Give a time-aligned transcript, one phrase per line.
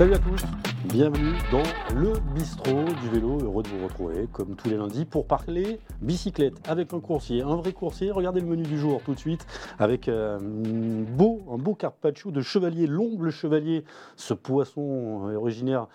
[0.00, 0.59] Salut à tous,
[0.92, 1.62] bienvenue dans
[1.94, 3.38] le bistrot du vélo.
[3.40, 7.54] Heureux de vous retrouver comme tous les lundis pour parler bicyclette avec un coursier, un
[7.54, 8.10] vrai coursier.
[8.10, 9.46] Regardez le menu du jour tout de suite
[9.78, 13.84] avec euh, un beau, un beau carpaccio de chevalier, l'omble chevalier,
[14.16, 15.86] ce poisson euh, originaire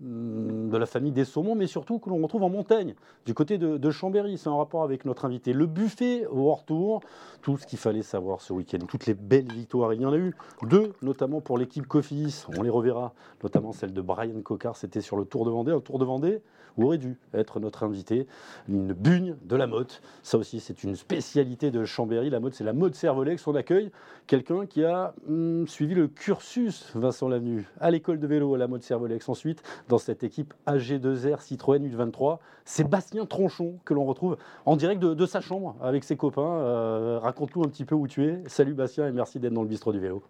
[0.00, 2.94] de la famille des saumons, mais surtout que l'on retrouve en montagne,
[3.26, 4.38] du côté de, Chambéry.
[4.38, 5.52] C'est en rapport avec notre invité.
[5.52, 7.00] Le buffet au retour,
[7.42, 9.92] tout ce qu'il fallait savoir ce week-end, toutes les belles victoires.
[9.92, 12.44] Il y en a eu deux, notamment pour l'équipe Cofidis.
[12.56, 13.12] On les reverra
[13.42, 16.42] notamment celle de Brian Cocard, c'était sur le Tour de Vendée, un Tour de Vendée
[16.76, 18.26] où aurait dû être notre invité,
[18.68, 20.02] une bugne de la motte.
[20.22, 22.28] Ça aussi, c'est une spécialité de Chambéry.
[22.28, 23.46] La mode, c'est la mode Cervolex.
[23.46, 23.90] On accueille
[24.26, 28.68] quelqu'un qui a hum, suivi le cursus, Vincent Lavenu, à l'école de vélo à la
[28.68, 29.26] mode Cervolex.
[29.30, 35.14] Ensuite, dans cette équipe AG2R Citroën U23, Sébastien Tronchon, que l'on retrouve en direct de,
[35.14, 36.42] de, sa chambre avec ses copains.
[36.42, 38.42] Euh, Raconte-nous un petit peu où tu es.
[38.48, 40.22] Salut Bastien et merci d'être dans le bistrot du vélo.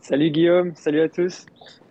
[0.00, 1.44] Salut Guillaume, salut à tous.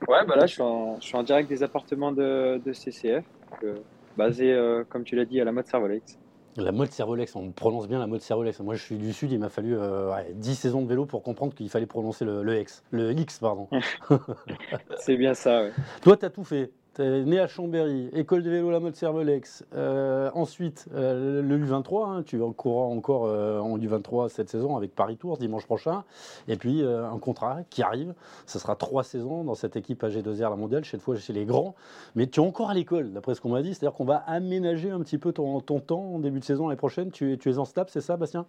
[0.07, 3.25] Ouais, bah là, je suis en, je suis en direct des appartements de, de CCF,
[3.63, 3.75] euh,
[4.15, 6.17] basé, euh, comme tu l'as dit, à la mode Servolex.
[6.55, 8.59] La mode Servolex, on prononce bien la mode Servolex.
[8.61, 11.21] Moi, je suis du Sud, il m'a fallu euh, ouais, 10 saisons de vélo pour
[11.21, 13.39] comprendre qu'il fallait prononcer le, le, X, le X.
[13.39, 13.67] pardon.
[14.97, 15.71] C'est bien ça, ouais.
[16.01, 16.71] Toi, tu as tout fait.
[16.99, 19.65] Né à Chambéry, école de vélo La Mode Cervelex.
[19.75, 24.95] Euh, ensuite, euh, le U23, hein, tu courras encore euh, en U23 cette saison avec
[24.95, 26.03] Paris Tours dimanche prochain.
[26.47, 28.13] Et puis, euh, un contrat qui arrive.
[28.45, 31.75] Ce sera trois saisons dans cette équipe AG2R, la mondiale, cette fois chez les grands.
[32.15, 33.73] Mais tu es encore à l'école, d'après ce qu'on m'a dit.
[33.73, 37.11] C'est-à-dire qu'on va aménager un petit peu ton, temps en début de saison l'année prochaine.
[37.11, 38.45] Tu, tu es en STAPS, c'est ça, Bastien?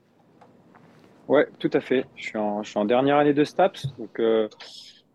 [1.28, 2.06] Ouais, tout à fait.
[2.16, 3.88] Je suis en, je suis en dernière année de STAPS.
[3.98, 4.20] Donc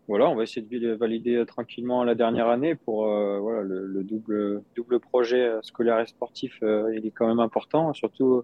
[0.07, 4.03] voilà, on va essayer de valider tranquillement la dernière année pour euh, voilà, le, le,
[4.03, 6.59] double, double projet scolaire et sportif.
[6.61, 8.43] Euh, il est quand même important, surtout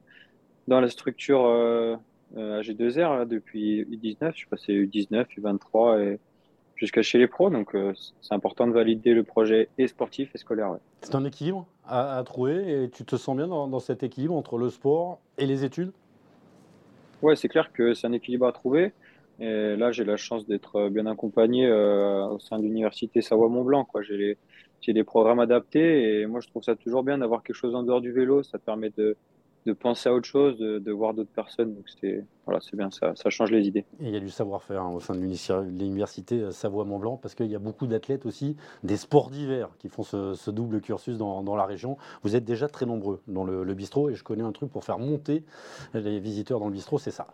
[0.70, 1.98] dans la structure euh,
[2.38, 4.32] AG2R là, depuis U19.
[4.32, 6.20] Je suis passé U19, U23 et
[6.76, 7.50] jusqu'à chez les pros.
[7.50, 7.76] Donc
[8.22, 10.72] c'est important de valider le projet et sportif et scolaire.
[10.72, 10.80] Ouais.
[11.02, 14.36] C'est un équilibre à, à, trouver et tu te sens bien dans, dans cet équilibre
[14.36, 15.92] entre le sport et les études?
[17.22, 18.94] Ouais, c'est clair que c'est un équilibre à trouver.
[19.40, 23.88] Et là, j'ai la chance d'être bien accompagné euh, au sein de l'université Savoie-Mont-Blanc.
[24.82, 27.84] J'ai des programmes adaptés et moi, je trouve ça toujours bien d'avoir quelque chose en
[27.84, 28.44] dehors du vélo.
[28.44, 29.16] Ça permet de,
[29.80, 31.76] penser à autre chose, de, de voir d'autres personnes.
[31.76, 31.88] Donc
[32.50, 33.86] voilà, c'est bien ça, change les idées.
[34.00, 37.56] Et il y a du savoir-faire hein, au sein de l'université Savoie-Mont-Blanc parce qu'il y
[37.56, 41.98] a beaucoup d'athlètes aussi des sports d'hiver qui font ce, double cursus dans, la région.
[42.24, 44.98] Vous êtes déjà très nombreux dans le, bistrot et je connais un truc pour faire
[44.98, 45.44] monter
[45.94, 47.28] les visiteurs dans le bistrot, c'est ça.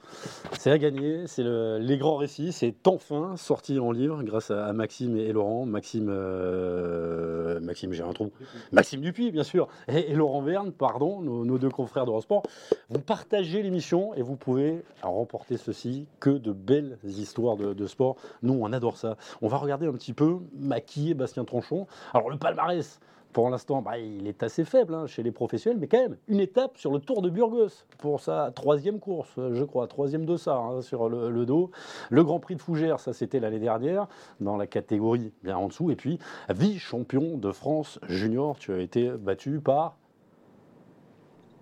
[0.60, 4.74] C'est à gagner, c'est le, les grands récits, c'est enfin sorti en livre grâce à,
[4.74, 5.66] Maxime et, Laurent.
[5.66, 8.32] Maxime, euh, Maxime, j'ai un trou.
[8.74, 12.44] Maxime Dupuis, bien sûr, et, Laurent Verne, pardon, nos, nos deux confrères d'Eurosport.
[12.90, 18.16] Vous partagez l'émission et vous pouvez remporter ceci, que de belles histoires de, sport.
[18.42, 19.18] Nous, on adore ça.
[19.42, 21.88] On va regarder un petit peu maquiller Bastien Tronchon.
[22.14, 23.00] Alors, le palmarès,
[23.36, 26.40] pour l'instant, bah, il est assez faible hein, chez les professionnels, mais quand même, une
[26.40, 30.56] étape sur le Tour de Burgos pour sa troisième course, je crois, troisième de ça
[30.56, 31.70] hein, sur le, le, dos.
[32.10, 34.08] Le Grand Prix de Fougères, ça c'était l'année dernière,
[34.40, 35.92] dans la catégorie bien en dessous.
[35.92, 36.18] Et puis,
[36.50, 39.98] vice-champion de France junior, tu as été battu par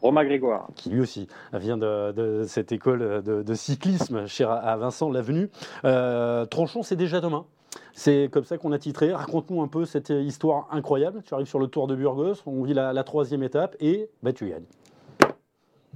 [0.04, 0.68] Romain Grégoire.
[0.76, 5.50] Qui lui aussi vient de, de cette école de, de, cyclisme, cher à Vincent Lavenu.
[5.86, 7.46] Euh, Tronchon, c'est déjà demain.
[7.94, 9.14] C'est comme ça qu'on a titré.
[9.14, 11.24] Raconte-nous un peu cette histoire incroyable.
[11.26, 14.34] Tu arrives sur le Tour de Burgos, on vit la, la troisième étape et bah,
[14.34, 14.66] tu gagnes.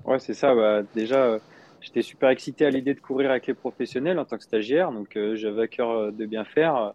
[0.05, 0.55] Ouais, c'est ça.
[0.55, 1.39] Bah, déjà, euh,
[1.81, 4.93] j'étais super excité à l'idée de courir avec les professionnels en tant que stagiaire.
[4.93, 6.93] Donc, euh, j'avais à cœur de bien faire.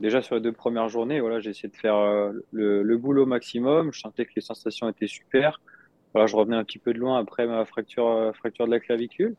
[0.00, 3.26] Déjà, sur les deux premières journées, voilà, j'ai essayé de faire euh, le, le boulot
[3.26, 3.92] maximum.
[3.92, 5.60] Je sentais que les sensations étaient super.
[6.26, 9.34] Je revenais un petit peu de loin après ma fracture, euh, de la clavicule.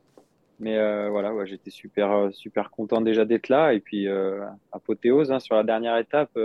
[0.60, 3.74] Mais euh, voilà, j'étais super, euh, super content déjà d'être là.
[3.74, 6.38] Et puis, euh, apothéose hein, sur la dernière étape,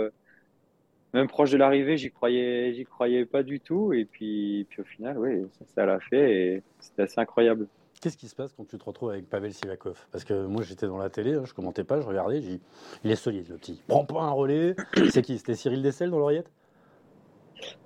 [1.13, 3.93] même proche de l'arrivée, j'y croyais, croyais pas du tout.
[3.93, 7.67] Et puis, au final, oui, ça, ça l'a fait et c'était assez incroyable.
[8.01, 10.05] Qu'est-ce qui se passe quand tu te retrouves avec Pavel Sivakov?
[10.11, 12.59] Parce que moi, j'étais dans la télé, hein, je commentais pas, je regardais, j'ai
[13.03, 13.81] il est solide, le petit.
[13.87, 14.75] Prends pas un relais.
[15.09, 15.37] C'est qui?
[15.37, 16.51] C'était Cyril Dessel dans l'oreillette?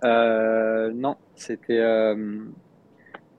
[0.04, 1.80] Euh, non, c'était.
[1.80, 2.16] Euh...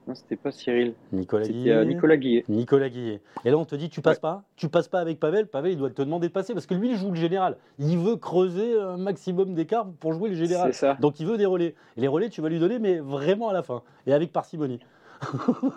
[0.07, 0.95] Non, c'était pas Cyril.
[1.11, 1.71] Nicolas Guillet.
[1.71, 2.43] Euh, Nicolas Guillet.
[2.49, 3.21] Nicolas Guillet.
[3.45, 4.21] Et là, on te dit, tu passes ouais.
[4.21, 6.73] pas Tu passes pas avec Pavel Pavel, il doit te demander de passer parce que
[6.73, 7.57] lui, il joue le général.
[7.77, 10.73] Il veut creuser un maximum d'écart pour jouer le général.
[10.73, 10.97] Ça.
[10.99, 11.75] Donc, il veut des relais.
[11.97, 13.83] Et les relais, tu vas lui donner, mais vraiment à la fin.
[14.07, 14.79] Et avec parcimonie.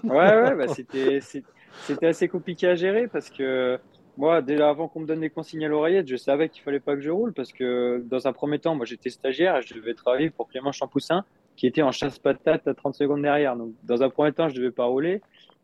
[0.04, 3.78] ouais, ouais, bah c'était assez compliqué à gérer parce que
[4.16, 6.94] moi, déjà avant qu'on me donne les consignes à l'oreillette, je savais qu'il fallait pas
[6.94, 9.94] que je roule parce que dans un premier temps, moi j'étais stagiaire et je devais
[9.94, 11.24] travailler pour Clément Champoussin
[11.56, 13.56] qui était en chasse-patate à 30 secondes derrière.
[13.56, 15.20] Donc dans un premier temps, je devais pas rouler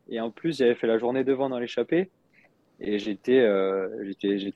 [0.08, 2.10] et en plus j'avais fait la journée devant dans l'échappée
[2.80, 3.88] et j'étais euh,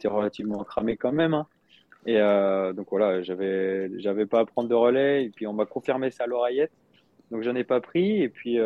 [0.06, 1.34] relativement cramé quand même.
[1.34, 1.46] Hein.
[2.06, 2.18] Et
[2.74, 5.24] donc voilà, j'avais, j'avais pas à prendre de relais.
[5.24, 6.72] Et puis on m'a confirmé ça à l'oreillette.
[7.30, 8.22] Donc j'en ai pas pris.
[8.22, 8.58] Et puis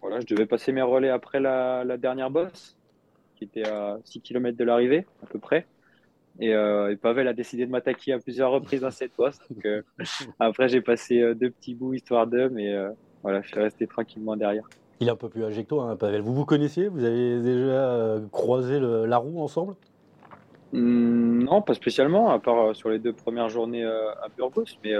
[0.00, 2.76] voilà, je devais passer mes relais après la dernière bosse,
[3.40, 5.66] qui était à 6 km de l'arrivée, à peu près.
[6.42, 9.42] Euh, et, Pavel a décidé de m'attaquer à plusieurs reprises dans cette poste.
[9.50, 9.82] Donc, euh,
[10.38, 12.74] après, j'ai passé euh, deux petits bouts histoire d'eux, mais
[13.22, 14.68] voilà, je suis resté tranquillement derrière.
[15.00, 16.20] Il est un peu plus âgé que toi, hein, Pavel.
[16.20, 16.88] Vous vous connaissiez?
[16.88, 19.74] Vous avez déjà croisé la roue ensemble?
[20.72, 24.76] Mmh, Non, pas spécialement, à part sur les deux premières journées à Burgos.
[24.84, 24.92] Mais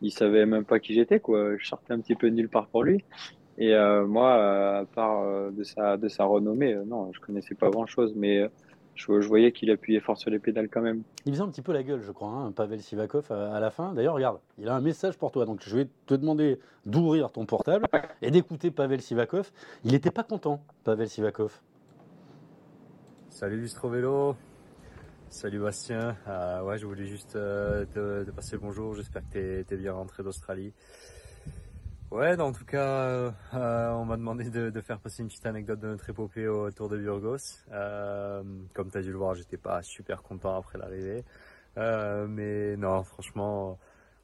[0.00, 1.18] il savait même pas qui j'étais.
[1.18, 1.56] Quoi.
[1.58, 3.04] Je sortais un petit peu nulle part pour lui.
[3.58, 3.74] Et
[4.06, 8.14] moi, à part de, sa, de sa renommée, non, je connaissais pas grand-chose.
[8.16, 8.48] Mais
[8.94, 11.02] je, voyais qu'il appuyait fort sur les pédales quand même.
[11.24, 13.94] Il faisait un petit peu la gueule, je crois, hein, Pavel Sivakov à, la fin.
[13.94, 15.44] D'ailleurs, regarde, il a un message pour toi.
[15.44, 17.86] Donc, je vais te demander d'ouvrir ton portable
[18.20, 19.50] et d'écouter Pavel Sivakov.
[19.84, 21.60] Il n'était pas content, Pavel Sivakov.
[23.30, 24.36] Salut Lustro Vélo.
[25.30, 26.16] Salut Bastien.
[26.28, 28.94] Euh, ouais, je voulais juste euh, te, passer le bonjour.
[28.94, 30.74] J'espère que tu es, bien rentré d'Australie.
[32.12, 35.86] Ouais, en tout cas, euh, on m'a demandé de, faire passer une petite anecdote de
[35.86, 37.38] notre épopée au Tour de Burgos.
[37.72, 38.42] Euh,
[38.74, 41.24] comme tu as dû le voir, j'étais pas super content après l'arrivée.
[41.78, 43.78] Euh, mais non, franchement,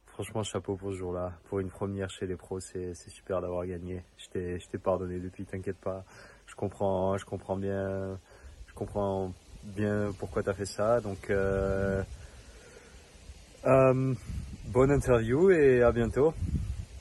[0.05, 1.33] franchement, chapeau pour ce jour-là.
[1.45, 4.03] Pour une première chez les pros, c'est super d'avoir gagné.
[4.17, 4.27] Je
[4.67, 6.03] t'ai pardonné depuis, t'inquiète pas.
[6.45, 8.19] Je comprends, je comprends bien,
[8.67, 9.33] je comprends
[9.63, 11.01] bien pourquoi tu as fait ça.
[11.01, 11.31] Donc,
[13.63, 16.35] bonne interview et à bientôt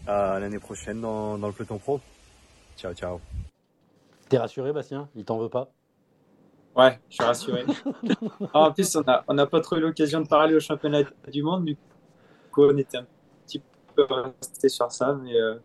[0.08, 2.00] l'année prochaine dans, le peloton pro.
[2.76, 3.20] Ciao, ciao.
[4.28, 5.08] T'es rassuré, Bastien?
[5.14, 5.70] Il t'en veut pas?
[6.76, 7.64] Ouais, je suis rassuré.
[8.54, 11.02] Ah, en plus, on n'a on a pas trop eu l'occasion de parler au championnat
[11.30, 11.64] du monde.
[11.64, 11.76] Du
[12.52, 13.06] coup, on était un
[13.46, 13.62] petit
[13.94, 15.14] peu resté sur ça.
[15.14, 15.56] Mais euh,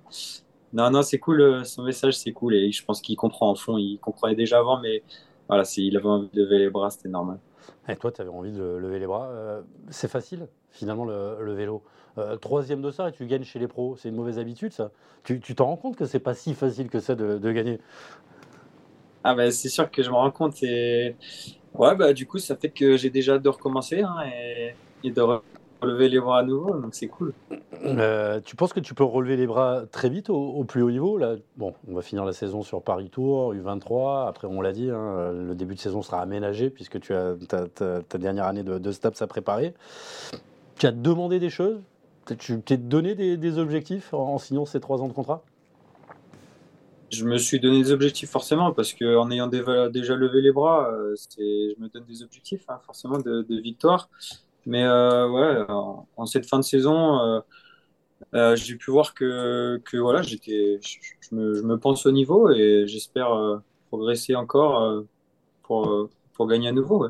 [0.74, 1.42] non, non, c'est cool.
[1.42, 2.56] Euh, son message, c'est cool.
[2.56, 3.78] Et je pense qu'il comprend en fond.
[3.78, 5.04] Il comprenait déjà avant, mais
[5.48, 7.40] voilà, il avait envie de lever les bras, c'était normal.
[7.88, 9.28] Et toi, tu avais envie de lever les bras.
[9.28, 11.84] Euh, c'est facile, finalement, le, vélo.
[12.18, 13.96] Euh, troisième de ça et tu gagnes chez les pros.
[13.98, 14.92] C'est une mauvaise habitude, ça.
[15.24, 17.80] Tu t'en rends compte que c'est pas si facile que ça de, gagner
[19.24, 20.62] Ah, bah, c'est sûr que je me rends compte.
[20.64, 21.16] Et
[21.74, 25.12] ouais, bah, du coup, ça fait que j'ai déjà hâte de recommencer hein, et, et
[25.12, 25.22] de
[25.84, 27.34] relever les bras à nouveau, donc c'est cool.
[27.86, 31.18] Euh, tu penses que tu peux relever les bras très vite au, plus haut niveau
[31.18, 31.36] là?
[31.58, 34.28] Bon, on va finir la saison sur Paris Tour, U23.
[34.28, 38.18] Après, on l'a dit, hein, le début de saison sera aménagé puisque tu as ta,
[38.18, 39.74] dernière année de, de STAPS à préparer.
[40.78, 41.82] Tu as demandé des choses?
[42.38, 45.44] Tu t'es donné des, objectifs en, signant ces trois ans de contrat?
[47.12, 51.16] Je me suis donné des objectifs forcément parce qu'en ayant déjà levé les bras, euh,
[51.38, 54.10] je me donne des objectifs hein, forcément de, de victoire.
[54.66, 57.44] Mais euh, en, cette fin de saison,
[58.34, 60.38] euh, j'ai pu voir que, que voilà, je,
[61.34, 65.04] me, pense au niveau et j'espère progresser encore
[65.64, 66.10] pour,
[66.48, 67.08] gagner à nouveau.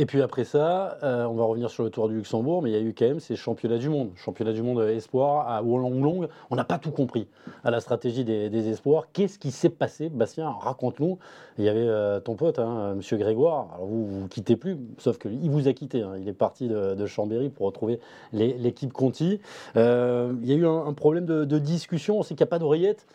[0.00, 2.72] Et puis après ça, euh, on va revenir sur le Tour du Luxembourg, mais il
[2.72, 4.12] y a eu quand même ces championnats du monde.
[4.16, 6.26] Championnat du monde espoir à Wollongong.
[6.48, 7.28] On n'a pas tout compris
[7.64, 9.08] à la stratégie des, espoirs.
[9.12, 10.08] Qu'est-ce qui s'est passé?
[10.08, 11.18] Bastien, raconte-nous.
[11.58, 13.68] Il y avait euh, ton pote, hein, Monsieur Grégoire.
[13.74, 16.00] Alors vous, vous quittez plus, sauf qu'il vous a quitté.
[16.00, 16.14] Hein.
[16.18, 18.00] Il est parti de, Chambéry pour retrouver
[18.32, 19.38] l'équipe Conti.
[19.76, 22.20] Euh, il y a eu un, problème de, discussion.
[22.20, 23.06] On sait qu'il n'y a pas d'oreillette.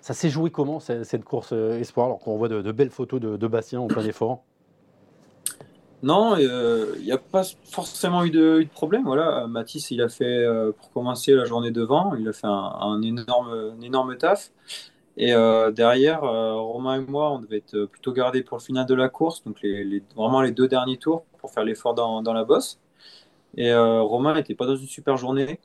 [0.00, 2.06] Ça s'est joué comment cette, course espoir?
[2.06, 4.42] Alors qu'on voit de, belles photos de, Bastien en plein effort
[6.02, 9.04] non, il euh, n'y a pas forcément eu de, problème.
[9.04, 13.02] Voilà, Mathis, il a fait, euh, pour commencer la journée devant, il a fait un,
[13.02, 14.50] énorme, énorme taf.
[15.18, 18.94] Et euh, derrière, Romain et moi, on devait être plutôt gardés pour le final de
[18.94, 22.80] la course, donc les, vraiment les deux derniers tours pour faire l'effort dans, la bosse.
[23.56, 25.60] Et Romain n'était pas dans une super journée.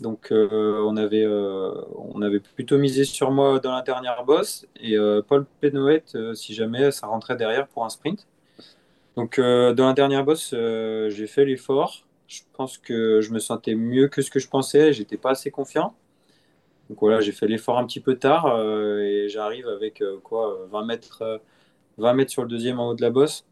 [0.00, 4.66] Donc on, avait, on avait plutôt misé sur moi dans la dernière bosse.
[4.80, 8.26] Et Paul Pénoët, si jamais ça rentrait derrière pour un sprint.
[9.16, 12.06] Donc, euh, dans la dernière bosse, euh, j'ai fait l'effort.
[12.26, 14.92] Je pense que je me sentais mieux que ce que je pensais.
[14.92, 15.94] J'étais pas assez confiant.
[16.90, 20.84] Donc voilà, j'ai fait l'effort un petit peu tard euh, et j'arrive avec quoi 20
[20.84, 21.40] mètres,
[21.98, 23.46] 20 mètres sur le deuxième en haut de la bosse.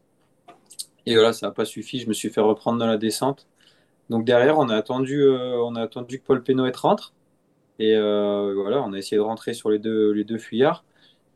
[1.05, 1.99] Et voilà, ça n'a pas suffi.
[1.99, 3.47] Je me suis fait reprendre dans la descente.
[4.09, 7.13] Donc derrière, on a attendu, on a attendu que Paul Pénoët rentre.
[7.79, 10.83] Et voilà, on a essayé de rentrer sur les deux, les deux fuyards.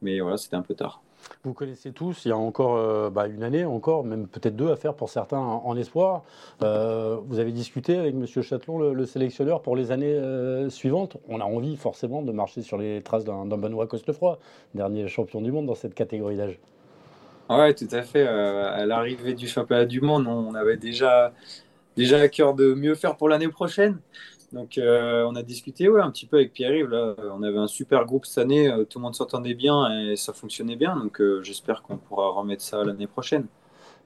[0.01, 1.01] Mais voilà, c'était un peu tard.
[1.43, 4.69] Vous connaissez tous, il y a encore euh, bah, une année, encore, même peut-être deux
[4.69, 6.23] à faire pour certains en, espoir.
[6.61, 8.25] Euh, vous avez discuté avec M.
[8.25, 11.17] Châtelon, le, sélectionneur, pour les années euh, suivantes.
[11.29, 14.39] On a envie forcément de marcher sur les traces d'un Benoît Costefroy,
[14.75, 16.59] dernier champion du monde dans cette catégorie d'âge.
[17.49, 18.27] Oui, tout à fait.
[18.27, 21.31] à l'arrivée du championnat du monde, on avait déjà,
[21.95, 23.99] déjà à cœur de mieux faire pour l'année prochaine.
[24.53, 27.15] Donc, euh, on a discuté ouais, un petit peu avec Pierre-Yves.
[27.33, 30.31] On avait un super groupe cette année, euh, tout le monde s'entendait bien et ça
[30.33, 30.95] fonctionnait bien.
[30.95, 33.47] Donc, euh, j'espère qu'on pourra remettre ça l'année prochaine.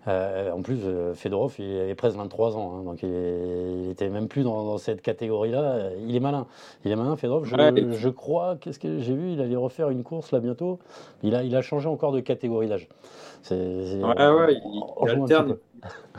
[0.07, 4.09] Euh, en plus, euh, Fedorov, il avait presque 23 ans, hein, donc il, il était
[4.09, 5.91] même plus dans, dans cette catégorie-là.
[6.07, 6.47] Il est malin.
[6.83, 7.45] Il est malin, Fedorov.
[7.45, 7.91] Je, Ouais.
[7.91, 10.79] je crois, qu'est-ce que j'ai vu Il allait refaire une course là bientôt.
[11.21, 12.87] Il a, il a changé encore de catégorie d'âge.
[13.51, 14.55] Ouais, ouais,
[15.03, 15.57] il, alterne.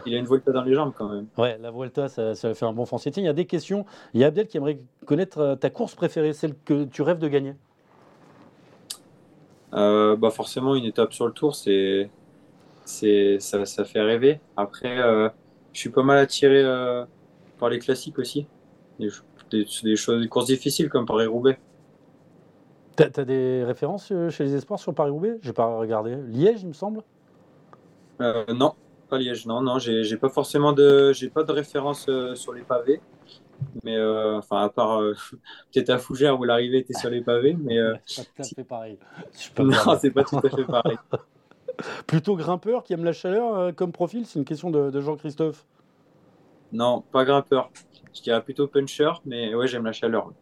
[0.06, 1.26] Il a une volta dans les jambes quand même.
[1.38, 3.12] Ouais, la Vuelta, ça, ça fait un bon foncier.
[3.16, 3.84] Il y a des questions.
[4.14, 7.18] Il y a Abdel qui aimerait connaître euh, ta course préférée, celle que tu rêves
[7.18, 7.54] de gagner?
[9.74, 12.10] Euh, bah forcément, une étape sur le tour, c'est,
[12.84, 14.40] c'est, ça, ça fait rêver.
[14.56, 15.28] Après, euh,
[15.72, 17.04] je suis pas mal attiré euh,
[17.58, 18.46] par les classiques aussi.
[18.98, 19.08] Des,
[19.50, 21.58] des, des choses, des courses difficiles comme Paris-Roubaix.
[22.96, 25.38] T'as as des références euh, chez les Espoirs sur Paris-Roubaix?
[25.42, 26.16] J'ai pas regardé.
[26.28, 27.02] Liège, il me semble?
[28.20, 28.74] Euh, non,
[29.08, 29.46] pas Liège.
[29.46, 33.00] Non, non, j'ai, pas forcément de, j'ai pas de référence sur les pavés.
[33.84, 35.14] Mais euh, enfin, à part euh,
[35.72, 38.64] peut-être à Fougères où l'arrivée était sur les pavés, mais euh, Pas tout à fait
[38.64, 38.98] pareil.
[39.38, 40.96] Je peux non, c'est pas tout à fait pareil.
[42.06, 45.66] Plutôt grimpeur qui aime la chaleur euh, comme profil C'est une question de, de Jean-Christophe.
[46.72, 47.70] Non, pas grimpeur.
[48.14, 50.32] Je dirais plutôt puncher, mais ouais, j'aime la chaleur.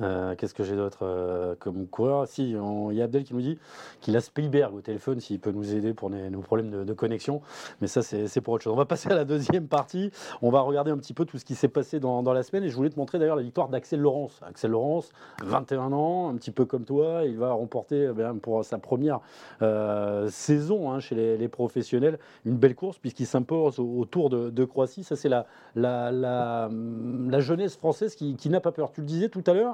[0.00, 2.26] Euh, Qu'est-ce que j'ai d'autre euh, comme coureur?
[2.26, 3.58] Si, il y a Abdel qui nous dit
[4.00, 7.42] qu'il a Spielberg au téléphone, s'il peut nous aider pour nos problèmes de, connexion.
[7.80, 8.72] Mais ça, c'est pour autre chose.
[8.72, 10.10] On va passer à la deuxième partie.
[10.42, 12.64] On va regarder un petit peu tout ce qui s'est passé dans, la semaine.
[12.64, 14.40] Et je voulais te montrer d'ailleurs la victoire d'Axel Laurence.
[14.46, 15.10] Axel Laurence,
[15.42, 17.22] 21 ans, un petit peu comme toi.
[17.24, 19.20] Il va remporter eh pour sa première
[19.62, 25.04] euh, saison hein, chez les, professionnels une belle course puisqu'il s'impose au, Tour de, Croatie.
[25.04, 28.92] Ça, c'est la, la, la, jeunesse française qui n'a pas peur.
[28.92, 29.73] Tu le disais tout à l'heure,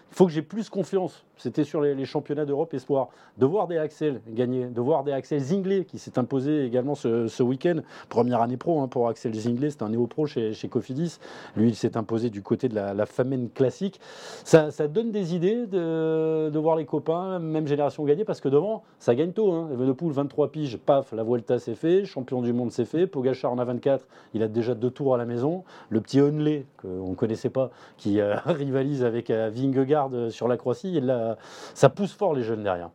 [0.11, 1.25] faut que j'ai plus confiance.
[1.37, 3.09] C'était sur les, championnats d'Europe Espoir.
[3.37, 7.27] De voir des Axel gagner, de voir des Axel Zinglet qui s'est imposé également ce,
[7.27, 7.79] ce week-end.
[8.09, 11.17] Première année pro hein, pour Axel Zinglet, c'est un néo-pro chez, chez Cofidis.
[11.55, 13.99] Lui, il s'est imposé du côté de la, la Famenne classique.
[14.43, 18.49] Ça, ça donne des idées de, de voir les copains, même génération gagner, parce que
[18.49, 19.51] devant, ça gagne tôt.
[19.51, 19.69] Hein.
[19.73, 23.07] Evenepoel, 23 piges, paf, la Vuelta c'est fait, champion du monde c'est fait.
[23.07, 25.63] Pogachar en a 24, il a déjà deux tours à la maison.
[25.89, 30.47] Le petit Onley, qu'on ne connaissait pas, qui euh, rivalise avec euh, Vingegaard euh, sur
[30.47, 31.37] la Croatie, a-
[31.73, 32.91] ça pousse fort les jeunes derrière.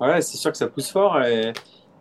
[0.00, 1.56] Ouais, c'est sûr que ça pousse fort et,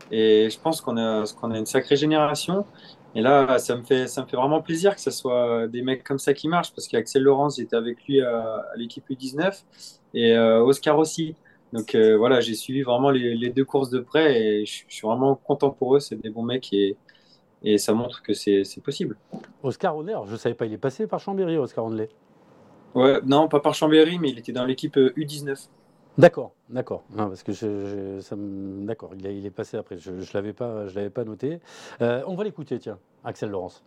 [0.10, 2.68] et je pense qu'on a, qu'on a une sacrée génération.
[3.16, 6.04] Et là, ça me fait, ça me fait vraiment plaisir que ce soit des mecs
[6.04, 9.66] comme ça qui marchent parce qu'Axel Laurence était avec lui à, à l'équipe U19
[10.14, 11.38] et euh, Oscar aussi.
[11.74, 14.96] Donc euh, voilà, j'ai suivi vraiment les, les deux courses de près et je, je
[14.96, 16.00] suis vraiment content pour eux.
[16.00, 16.98] C'est des bons mecs et,
[17.64, 19.20] et ça montre que c'est possible.
[19.64, 22.10] Oscar Honner, je ne savais pas, il est passé par Chambéry, Oscar Honley.
[22.96, 25.70] Ouais, non, pas par Chambéry, mais il était dans l'équipe euh, U19.
[26.18, 27.04] D'accord, d'accord.
[27.16, 29.98] Me- d'accord, il, est- passé après.
[29.98, 31.60] Je, je l'avais pas, je l'avais pas noté.
[32.02, 33.84] Euh, on va l'écouter, tiens, Axel Laurence.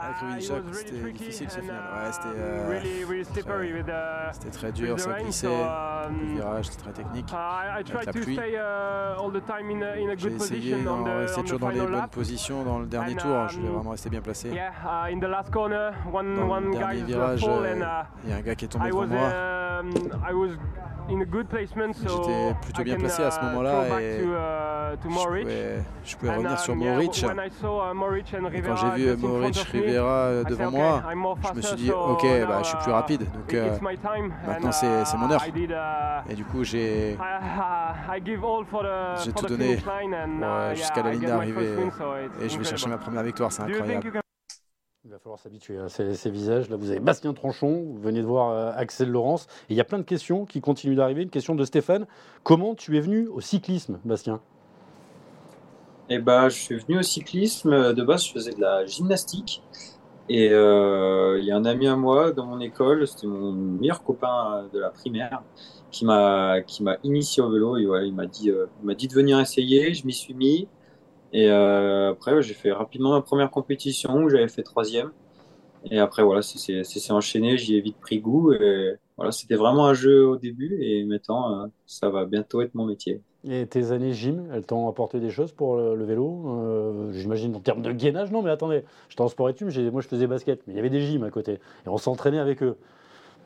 [0.00, 1.76] Avec Uh, Jacques, was really c'était difficile ce final.
[1.76, 5.46] uh, Ouais, c'était euh, really, really très- c'était très dur, ça glissait.
[5.48, 7.26] Le um, virage, c'était très technique.
[7.26, 8.36] Tried la pluie.
[8.36, 13.48] uh, J'ai essayé d'en rester toujours dans les bonnes positions dans le dernier tour.
[13.48, 14.50] Je voulais um, vraiment rester bien placé.
[14.50, 18.30] Yeah, uh, in the last corner, one Dans one le dernier virage, euh, uh, il
[18.30, 19.28] y a un gars qui est tombé devant moi.
[19.80, 19.90] um,
[21.10, 26.16] J'étais plutôt bien placé à ce uh, moment-là et to, uh, to Je pouvais, je
[26.16, 26.90] pouvais revenir sur uh, Et
[28.48, 29.16] Rivera quand j'ai vu
[29.52, 31.02] just euh, devant moi,
[31.48, 33.20] je me suis dit, ok, now, bah, je suis plus uh, rapide.
[33.32, 33.78] Donc, euh,
[34.46, 35.42] maintenant, And, c'est- mon heure.
[35.46, 37.16] Uh, et du coup, j'ai uh,
[39.34, 42.30] tout donné euh, uh, jusqu'à la ligne get my first d'arrivée.
[42.42, 43.52] et je vais chercher ma première victoire.
[43.52, 44.20] C'est incroyable.
[45.04, 46.68] Il va falloir s'habituer à ces, ces visages.
[46.68, 49.46] Là, vous avez Bastien Tranchon, vous venez de voir euh, Axel Laurence.
[49.70, 51.22] Et il y a plein de questions qui continuent d'arriver.
[51.22, 52.06] Une question de Stéphane.
[52.42, 54.40] Comment tu es venu au cyclisme, Bastien?
[56.10, 57.92] Et bah, je suis venu au cyclisme.
[57.94, 59.62] De base, je faisais de la gymnastique.
[60.28, 64.02] Et euh, il y a un ami à moi dans mon école, c'était mon meilleur
[64.04, 65.42] copain de la primaire,
[65.90, 67.76] qui m'a qui m'a initié au vélo.
[67.78, 69.94] Et ouais, il m'a dit, euh, il m'a dit de venir essayer.
[69.94, 70.68] Je m'y suis mis.
[71.32, 75.12] Et euh, après, j'ai fait rapidement ma première compétition où j'avais fait troisième.
[75.90, 77.58] Et après, voilà, c'est enchaîné.
[77.58, 78.52] J'y ai vite pris goût.
[78.52, 80.78] Et voilà, c'était vraiment un jeu au début.
[80.82, 83.22] Et maintenant, euh, ça va bientôt être mon métier.
[83.44, 86.42] Et tes années gym, elles t'ont apporté des choses pour le, le vélo?
[86.48, 88.32] Euh, J'imagine en termes de gainage.
[88.32, 90.90] Non, mais attendez, j'étais en sport études, moi je faisais basket, mais il y avait
[90.90, 91.52] des gyms à côté.
[91.54, 92.76] Et on s'entraînait avec eux.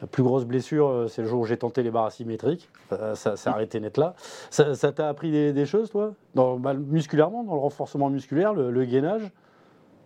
[0.03, 2.71] La plus grosse blessure, euh, c'est le jour où j'ai tenté les barres asymétriques.
[2.91, 4.15] Ça, ça s'est arrêté net là.
[4.51, 6.15] Ça ça t'a appris des, des choses, toi?
[6.35, 9.33] Dans, bah, Musculairement, dans le renforcement musculaire, le, le gainage?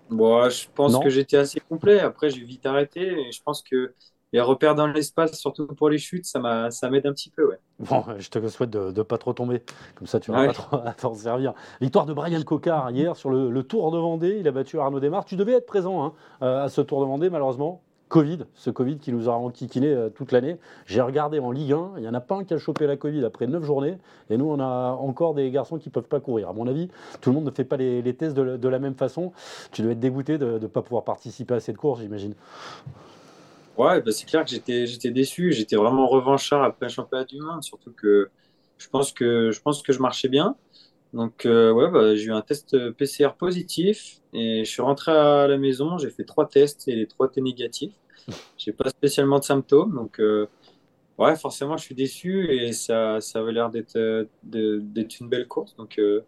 [0.09, 1.01] Bon, je pense Non.
[1.01, 1.99] que j'étais assez complet.
[2.01, 3.01] Après, j'ai vite arrêté.
[3.29, 3.95] Et je pense que
[4.37, 7.49] les repères dans l'espace, surtout pour les chutes, ça m'a, ça m'aide un petit peu,
[7.49, 7.59] ouais.
[7.81, 9.63] Bon, je te souhaite de ne pas trop tomber.
[9.95, 10.47] Comme ça, tu vas Ouais.
[10.49, 11.55] pas trop à t'en servir.
[11.81, 14.37] Victoire de Brian Cocard hier sur le, le Tour de Vendée.
[14.39, 15.25] Il a battu Arnaud Desmar.
[15.25, 16.13] Tu devais être présent hein,
[16.43, 17.81] euh, à ce Tour de Vendée, malheureusement.
[18.09, 20.59] Covid, ce Covid qui nous a enquiquiné euh, toute l'année.
[20.85, 22.97] J'ai regardé en Ligue 1, il n'y en a pas un qui a chopé la
[22.97, 23.99] Covid après 9 journées,
[24.31, 26.49] et nous on a encore des garçons qui ne peuvent pas courir.
[26.51, 26.89] À mon avis,
[27.21, 29.33] tout le monde ne fait pas les, les tests de, la- de la même façon.
[29.73, 32.35] Tu dois être dégoûté de ne pas pouvoir participer à cette course, j'imagine.
[33.79, 35.53] Ouais, bah, c'est clair que j'étais j'étais déçu.
[35.53, 38.31] J'étais vraiment revanchard après le championnat du monde, surtout que
[38.79, 40.57] je pense que je pense que je marchais bien.
[41.13, 45.47] Donc euh, ouais, bah, j'ai eu un test PCR positif et je suis rentré à
[45.47, 45.99] la maison.
[45.99, 47.95] J'ai fait trois tests et les trois étaient négatifs.
[48.59, 50.49] J'ai pas spécialement de symptômes, donc euh,
[51.19, 55.77] ouais, forcément je suis déçu et ça ça avait l'air d'être d'être une belle course.
[55.77, 56.23] Donc euh,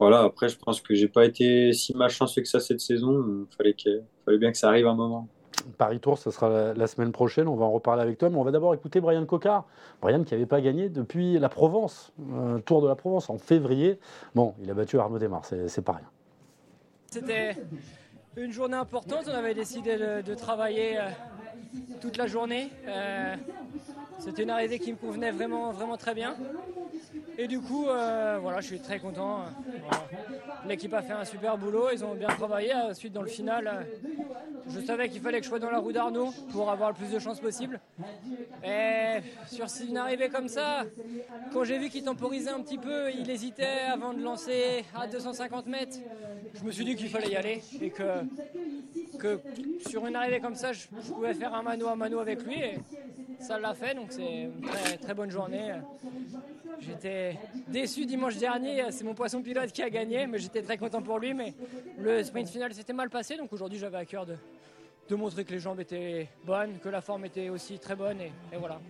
[0.00, 0.22] voilà.
[0.22, 3.46] Après, je pense que j'ai pas été si malchanceux que ça cette saison.
[3.50, 5.28] Il fallait que fallait bien que ça arrive un moment.
[5.78, 7.48] Paris Tour, ce sera la, semaine prochaine.
[7.48, 8.30] On va en reparler avec toi.
[8.30, 9.64] Mais on va d'abord écouter Brian Cocard.
[10.00, 13.98] Brian qui n'avait pas gagné depuis la Provence, euh, Tour de la Provence en février.
[14.34, 16.08] Bon, il a battu Arnaud Desmar, c'est pas rien.
[17.10, 17.56] C'était
[18.36, 19.24] une journée importante.
[19.28, 21.02] On avait décidé de, travailler euh,
[22.00, 22.70] toute la journée.
[22.88, 23.36] Euh,
[24.18, 26.36] C'était une arrivée qui me convenait vraiment très bien.
[27.36, 29.40] Et du coup, euh, voilà, je suis très content.
[29.66, 30.04] Voilà.
[30.66, 31.88] L'équipe a fait un super boulot.
[31.92, 32.72] Ils ont bien travaillé.
[32.72, 33.82] Ensuite, dans le final, euh,
[34.68, 37.10] je savais qu'il fallait que je sois dans la roue d'Arnaud pour avoir le plus
[37.10, 37.80] de chances possible.
[38.64, 40.84] Et sur une arrivée comme ça,
[41.52, 45.66] quand j'ai vu qu'il temporisait un petit peu, il hésitait avant de lancer à 250
[45.66, 45.98] mètres.
[46.54, 48.22] Je me suis dit qu'il fallait y aller et que,
[49.18, 49.40] que
[49.88, 52.60] sur une arrivée comme ça, je, je pouvais faire un mano à mano avec lui.
[52.60, 52.78] Et
[53.40, 55.74] ça l'a fait, donc c'est une très, très bonne journée.
[56.80, 57.23] J'étais
[57.68, 61.18] déçu dimanche dernier, c'est mon poisson pilote qui a gagné, mais j'étais très content pour
[61.18, 61.34] lui.
[61.34, 61.54] Mais
[61.98, 64.36] le sprint final s'était mal passé, donc aujourd'hui j'avais à cœur de,
[65.08, 68.32] de montrer que les jambes étaient bonnes, que la forme était aussi très bonne, et,
[68.52, 68.80] et voilà.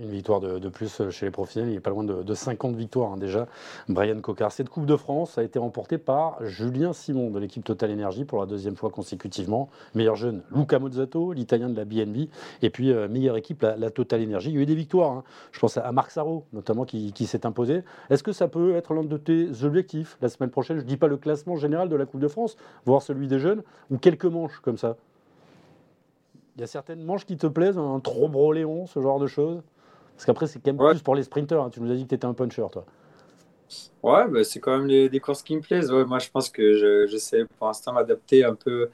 [0.00, 3.12] Une victoire de, plus chez les professionnels, il est pas loin de, de 50 victoires
[3.12, 3.46] hein, déjà.
[3.88, 4.50] Brian Cocard.
[4.50, 8.40] Cette Coupe de France a été remportée par Julien Simon de l'équipe Total Energy pour
[8.40, 9.68] la deuxième fois consécutivement.
[9.94, 12.28] Meilleur jeune, Luca Mozzato, l'italien de la BNB.
[12.62, 14.50] Et puis euh, meilleure équipe, la, Total Energy.
[14.50, 15.12] Il y a eu des victoires.
[15.12, 15.24] hein.
[15.52, 17.84] Je pense à Marc Sarro, notamment, qui, qui s'est imposé.
[18.10, 20.78] Est-ce que ça peut être l'un de tes objectifs la semaine prochaine?
[20.78, 23.38] Je ne dis pas le classement général de la Coupe de France, voire celui des
[23.38, 24.96] jeunes, ou quelques manches comme ça?
[26.58, 29.62] Il y a certaines manches qui te plaisent, un trop Léon, ce genre de choses
[30.16, 30.94] Parce qu'après, c'est quand même Ouais.
[30.94, 31.64] plus pour les sprinteurs.
[31.64, 31.70] hein.
[31.70, 32.86] Tu nous as dit que tu étais un puncher, toi.
[34.02, 35.90] Ouais, bah, c'est quand même les, des courses qui me plaisent.
[35.92, 38.90] Ouais, moi, je pense que je- j'essaie pour l'instant m'adapter un peu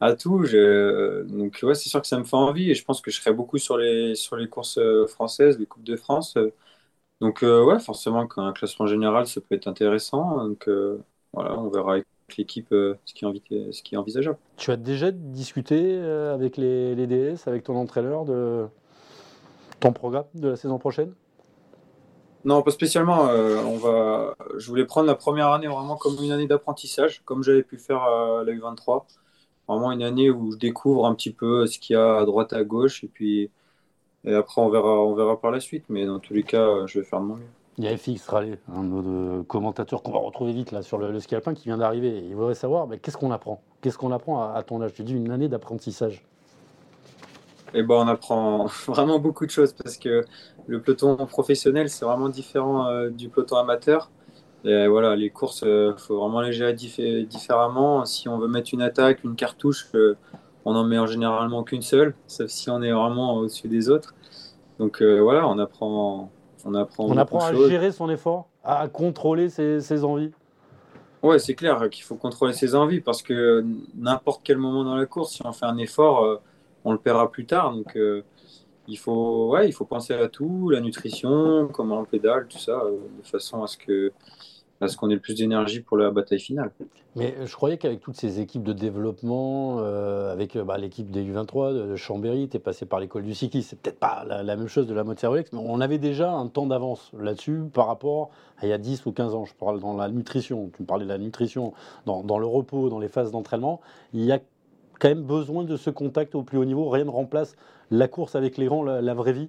[0.00, 0.44] à tout.
[0.44, 3.20] Je- donc, ouais, c'est sûr que ça me fait envie et je pense que je
[3.20, 6.36] serai beaucoup sur les, sur les courses euh, françaises, les Coupes de France.
[7.20, 10.38] Donc, euh, ouais, forcément, qu'un classement général, ça peut être intéressant.
[10.48, 13.42] Donc, euh, voilà, on verra avec l'équipe euh, ce qui est envi-
[13.72, 14.38] ce qui est envisageable.
[14.56, 18.66] Tu as déjà discuté euh, avec les, les DS, avec ton entraîneur, de
[19.80, 21.12] ton programme de la saison prochaine?
[22.44, 23.28] Non, pas spécialement.
[23.28, 24.36] euh, on va...
[24.58, 28.02] Je voulais prendre la première année vraiment comme une année d'apprentissage, comme j'avais pu faire
[28.02, 29.04] à la U23.
[29.66, 32.52] Vraiment une année où je découvre un petit peu ce qu'il y a à droite,
[32.52, 33.50] à gauche, et puis
[34.26, 35.84] et après on verra, on verra par la suite.
[35.88, 37.48] Mais dans tous les cas, euh, je vais faire de mon mieux.
[37.76, 40.96] Il y a FX Raleigh, un de nos commentateurs qu'on va retrouver vite là sur
[40.96, 42.24] le, le ski alpin qui vient d'arriver.
[42.28, 43.60] Il voudrait savoir mais qu'est-ce qu'on apprend?
[43.80, 44.94] Qu'est-ce qu'on apprend à, ton âge?
[44.94, 46.24] Tu dis une année d'apprentissage.
[47.74, 50.24] Et ben, on apprend vraiment beaucoup de choses parce que
[50.66, 54.10] le peloton professionnel, c'est vraiment différent euh, du peloton amateur.
[54.64, 58.06] Et voilà, les courses, il faut vraiment les gérer diffé- différemment.
[58.06, 60.16] Si on veut mettre une attaque, une cartouche, euh,
[60.64, 64.14] on en met en généralement qu'une seule, sauf si on est vraiment au-dessus des autres.
[64.78, 66.30] Donc euh, voilà, on apprend,
[66.64, 67.68] on apprend On apprend à choses.
[67.68, 70.32] gérer son effort, à contrôler ses, ses envies.
[71.22, 75.06] Ouais, c'est clair qu'il faut contrôler ses envies parce que n'importe quel moment dans la
[75.06, 76.36] course, si on fait un effort, euh,
[76.84, 77.72] on le paiera plus tard.
[77.72, 78.22] Donc, euh,
[78.88, 82.72] il faut, ouais, il faut penser à tout, la nutrition, comment on pédale, tout ça,
[82.72, 84.12] euh, de façon à ce que,
[84.80, 86.72] à ce qu'on ait le plus d'énergie pour la bataille finale.
[87.16, 91.24] Mais je croyais qu'avec toutes ces équipes de développement, euh, avec euh, bah, l'équipe des
[91.24, 94.56] U23 de, Chambéry, tu es passé par l'école du cyclisme, c'est peut-être pas la, la
[94.56, 97.86] même chose de la mode Rolex, mais on avait déjà un temps d'avance là-dessus par
[97.86, 99.44] rapport à il y a 10 ou 15 ans.
[99.44, 101.72] Je parle dans la nutrition, tu me parlais de la nutrition,
[102.06, 103.80] dans, dans le repos, dans les phases d'entraînement.
[104.12, 104.40] Il y a
[104.98, 106.88] quand même besoin de ce contact au plus haut niveau.
[106.88, 107.56] Rien ne remplace
[107.90, 109.48] la course avec les rangs, la, la vraie vie?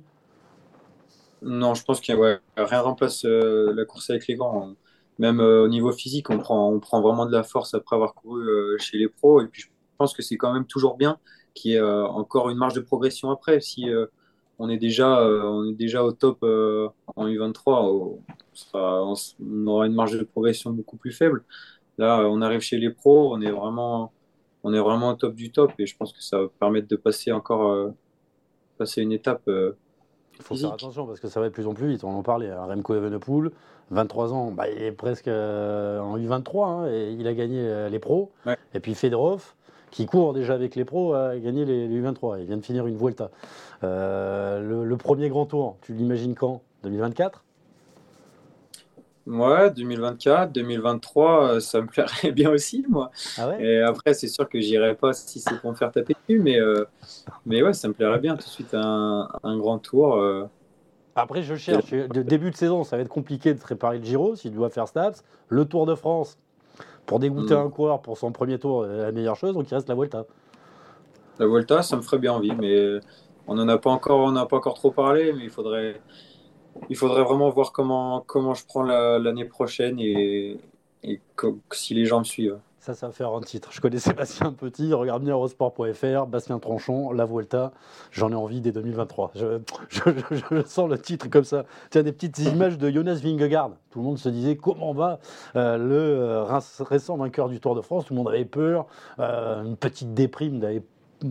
[1.42, 4.74] Non, je pense qu'il ouais, rien remplace euh, la course avec les grands.
[5.20, 8.78] Même euh, au niveau physique, on prend, vraiment de la force après avoir couru euh,
[8.78, 9.42] chez les pros.
[9.42, 11.18] Et puis, je pense que c'est quand même toujours bien
[11.54, 13.62] qu'il y ait euh, encore une marge de progression après.
[13.62, 13.86] Si
[14.60, 18.20] on, est déjà, on est déjà au top en U23,
[18.74, 21.44] on, on aura une marge de progression beaucoup plus faible.
[21.98, 24.12] Là, on arrive chez les pros, on est vraiment,
[24.64, 25.72] on est vraiment au top du top.
[25.80, 27.94] Et je pense que ça va permettre de passer encore
[28.78, 29.50] passer une étape.
[30.38, 30.68] Il faut Physique.
[30.68, 32.04] faire attention parce que ça va de plus en plus vite.
[32.04, 32.50] On en parlait.
[32.50, 32.66] hein.
[32.66, 33.52] Remco Evenepoel,
[33.92, 37.90] 23 ans, bah, il est presque euh, en U23 hein, et il a gagné euh,
[37.90, 38.32] les pros.
[38.46, 38.58] Ouais.
[38.74, 39.54] Et puis Fedorov,
[39.92, 42.40] qui court déjà avec les pros, a gagné les, les U23.
[42.42, 43.30] Il vient de finir une Vuelta.
[43.84, 46.62] Euh, le, le premier grand tour, tu l'imagines quand?
[46.84, 47.44] 2024
[49.28, 53.10] Ouais, 2024, 2023, euh, ça me plairait bien aussi, moi.
[53.38, 53.64] Ah ouais?
[53.64, 56.60] Et après, c'est sûr que j'irai pas si c'est pour me faire taper dessus, mais,
[56.60, 56.86] euh,
[57.46, 60.16] mais ouais, ça me plairait bien tout de suite un, un grand tour.
[60.18, 60.46] euh.
[61.16, 61.92] Après, je cherche.
[61.92, 64.88] De début de saison, ça va être compliqué de préparer le Giro s'il doit faire
[64.88, 65.14] Stats.
[65.50, 66.38] Le Tour de France,
[67.06, 67.58] pour dégoûter Mm.
[67.58, 69.54] un coureur pour son premier tour, la meilleure chose.
[69.56, 70.26] Donc il reste la Vuelta.
[71.40, 73.00] La Volta, ça me ferait bien envie, mais
[73.48, 76.02] on n'en a pas encore, on n'a pas encore trop parlé, mais il faudrait,
[76.90, 80.58] il faudrait vraiment voir comment, comment je prends la- l'année prochaine et,
[81.04, 81.20] et
[81.72, 82.58] si les gens me suivent.
[82.80, 83.70] Ça, ça va faire un titre.
[83.72, 87.72] Je connais Sébastien Petit, regarde bien Eurosport.fr, Bastien Tranchon, La Vuelta.
[88.12, 89.32] J'en ai envie dès 2023.
[89.34, 89.60] Je,
[90.68, 91.66] sens le titre comme ça.
[91.90, 93.72] Tiens, des petites images de Jonas Vingegaard.
[93.90, 95.20] Tout le monde se disait comment va
[95.56, 96.44] euh, le euh,
[96.82, 98.06] récent vainqueur du Tour de France?
[98.06, 98.86] Tout le monde avait peur.
[99.18, 100.84] Euh, une petite déprime d'aller-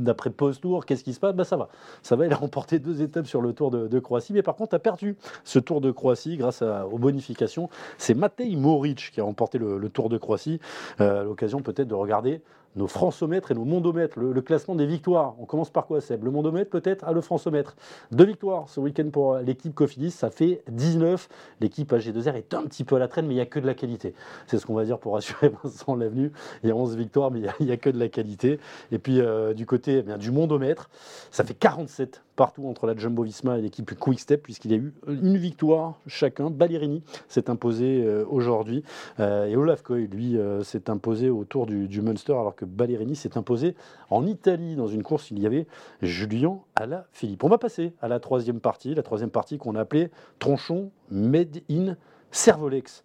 [0.02, 0.87] d'après post-tour.
[0.87, 1.35] Qu'est-ce qui se passe?
[1.35, 1.68] Bah, Ça va.
[2.02, 2.26] Ça va.
[2.26, 4.33] Il a remporté deux étapes sur le Tour de, Croatie.
[4.33, 7.68] Mais par contre, a perdu ce Tour de Croatie grâce aux bonifications.
[7.98, 10.61] C'est Matej Moric qui a remporté le, Tour de Croatie.
[11.00, 12.40] Euh, l'occasion peut-être de regarder
[12.77, 15.35] nos francomètres et nos mondomètres, le, classement des victoires.
[15.39, 16.25] On commence par quoi, Seb?
[16.25, 17.05] Le mondomètre peut-être?
[17.07, 17.77] Ah, le francomètre.
[18.13, 21.29] Deux victoires ce week-end pour l'équipe Cofidis, ça fait 19.
[21.61, 23.67] L'équipe AG2R est un petit peu à la traîne, mais il n'y a que de
[23.67, 24.15] la qualité.
[24.47, 26.33] C'est ce qu'on va dire pour rassurer Vincent Lavenue.
[26.63, 28.59] Il y a 11 victoires, mais il n'y a que de la qualité.
[28.91, 30.91] Et puis euh, du côté eh bien, du mondomètre,
[31.31, 34.79] ça fait 47 partout entre la Jumbo Visma et l'équipe Quick Step, puisqu'il y a
[34.79, 36.51] eu une victoire chacun.
[36.51, 38.83] Ballerini s'est imposé euh, aujourd'hui.
[39.20, 43.38] Euh, et Olaf Koy, lui, euh, s'est imposé autour du, Munster, alors que Ballerini s'est
[43.38, 43.75] imposé
[44.11, 45.31] en Italie dans une course.
[45.31, 45.66] Il y avait
[46.03, 47.44] Julien Alaphilippe.
[47.44, 51.61] On va passer à la troisième partie, la troisième partie qu'on a appelée Tronchon Made
[51.70, 51.97] in
[52.31, 53.05] Servolex.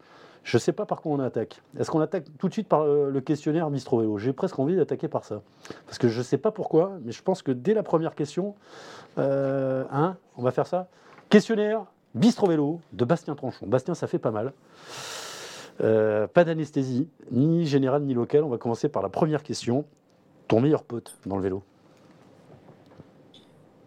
[0.49, 1.61] Je ne sais pas par quoi on attaque.
[1.77, 4.75] Est-ce qu'on attaque tout de suite par euh, le questionnaire Bistro Vélo J'ai presque envie
[4.75, 5.43] d'attaquer par ça.
[5.85, 8.55] Parce que je ne sais pas pourquoi, mais je pense que dès la première question,
[9.19, 10.87] euh, hein, on va faire ça.
[11.29, 11.85] Questionnaire
[12.15, 13.67] Bistro Vélo de Bastien Tranchon.
[13.67, 14.53] Bastien, ça fait pas mal.
[15.81, 18.43] Euh, pas d'anesthésie, ni générale ni locale.
[18.43, 19.85] On va commencer par la première question.
[20.47, 21.61] Ton meilleur pote dans le vélo?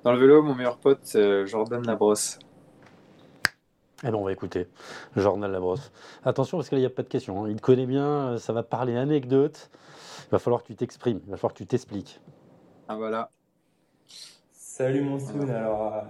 [0.05, 2.39] Dans le vélo, mon meilleur pote, Jordan Labrosse.
[4.05, 4.67] Eh bien, on va écouter
[5.17, 5.93] Jordan Labrosse.
[6.25, 7.45] Attention, parce que là, il n'y a pas de question.
[7.45, 7.49] hein.
[7.49, 9.71] Il te connaît bien, euh, ça va parler anecdote.
[10.27, 12.21] Il va falloir que tu t'exprimes, il va falloir que tu t'expliques.
[12.89, 13.31] Ah voilà.
[14.53, 16.01] Salut mon Stoon, alors euh,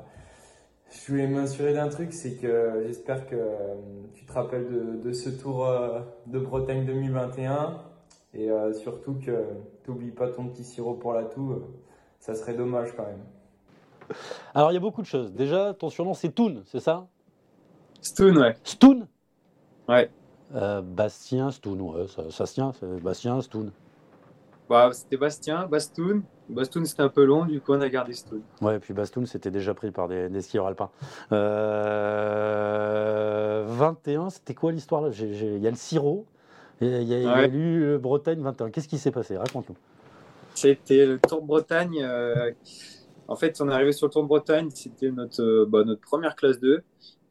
[0.90, 3.74] je voulais m'assurer d'un truc, c'est que j'espère que euh,
[4.14, 7.78] tu te rappelles de, de ce tour euh, de Bretagne 2021
[8.34, 9.44] et euh, surtout que
[9.84, 11.60] tu n'oublies pas ton petit sirop pour la toux,
[12.20, 13.24] ça serait dommage quand même.
[14.54, 15.32] Alors, il y a beaucoup de choses.
[15.32, 17.06] Déjà, ton surnom, c'est Toon, c'est ça?
[18.02, 18.56] Stoon, ouais.
[18.64, 19.06] Stoon
[19.88, 20.10] Ouais.
[20.54, 23.70] Euh, Bastien Stoon, ouais, ça, ça se tient, c'est Bastien Stoon.
[24.68, 26.22] Bah, c'était Bastien, Bastoun.
[26.48, 28.40] Bastoun, c'était un peu long, du coup, on a gardé Stoon.
[28.60, 30.90] Ouais, et puis Bastoun, c'était déjà pris par des, des skieurs alpins.
[32.42, 36.26] Euh, 21, c'était quoi l'histoire Il y a le sirop,
[36.80, 37.48] et il y a, y a Ouais.
[37.50, 38.70] eu euh, Bretagne 21.
[38.70, 39.36] Qu'est-ce qui s'est passé?
[39.36, 39.76] Raconte-nous.
[40.54, 41.98] C'était le Tour de Bretagne.
[42.02, 42.52] euh,
[43.28, 44.70] en fait, on est arrivé sur le Tour de Bretagne.
[44.70, 46.82] C'était notre, bah, notre première classe 2.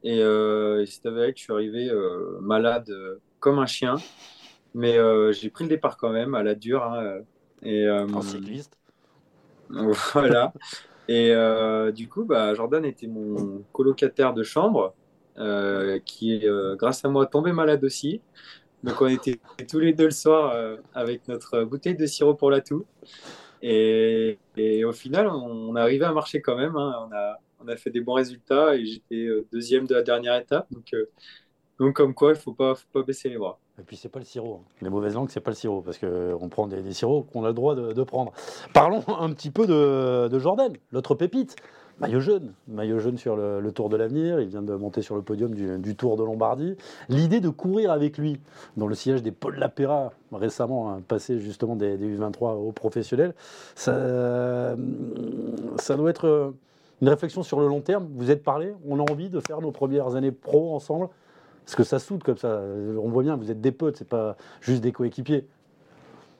[0.03, 3.95] Et euh, c'est avec que je suis arrivé euh, malade euh, comme un chien.
[4.73, 4.97] Mais
[5.33, 6.83] j'ai pris le départ quand même à la dure.
[6.83, 7.19] hein,
[7.61, 8.77] et, En cycliste.
[9.69, 10.53] voilà.
[11.09, 11.35] Et
[11.93, 14.93] du coup, bah, Jordan était mon colocataire de chambre,
[16.05, 18.21] qui est, grâce à moi, tombé malade aussi.
[18.81, 20.55] Donc, on était tous les deux le soir
[20.93, 22.85] avec notre bouteille de sirop pour la toux.
[23.61, 26.77] Et, et au final, on, a arrivé à marcher quand même.
[26.77, 27.07] hein.
[27.07, 30.35] On, a, on a fait des bons résultats et j'étais euh, deuxième de la dernière
[30.35, 30.67] étape.
[30.71, 31.09] Donc, euh,
[31.79, 33.59] donc comme quoi, il ne faut pas, faut pas baisser les bras.
[33.79, 34.61] Et puis c'est pas le sirop.
[34.61, 34.73] hein.
[34.81, 37.53] Les mauvaises langues, c'est pas le sirop, parce qu'on prend des, sirops qu'on a le
[37.53, 38.31] droit de, prendre.
[38.73, 41.55] Parlons un petit peu de, Jordan, l'autre pépite.
[41.99, 44.39] Maillot jaune, maillot jaune sur le, Tour de l'avenir.
[44.39, 46.75] Il vient de monter sur le podium du, du Tour de Lombardie.
[47.09, 48.39] L'idée de courir avec lui
[48.75, 53.35] dans le sillage des Paul Lapera, récemment hein, passé justement des, des U23 aux professionnels,
[53.75, 54.75] ça,
[55.77, 56.51] ça doit être euh,
[57.01, 58.07] une réflexion sur le long terme.
[58.15, 61.09] Vous êtes parlé, on a envie de faire nos premières années pro ensemble.
[61.65, 62.61] Parce que ça soude comme ça.
[63.01, 65.45] On voit bien, vous êtes des potes, c'est pas juste des coéquipiers.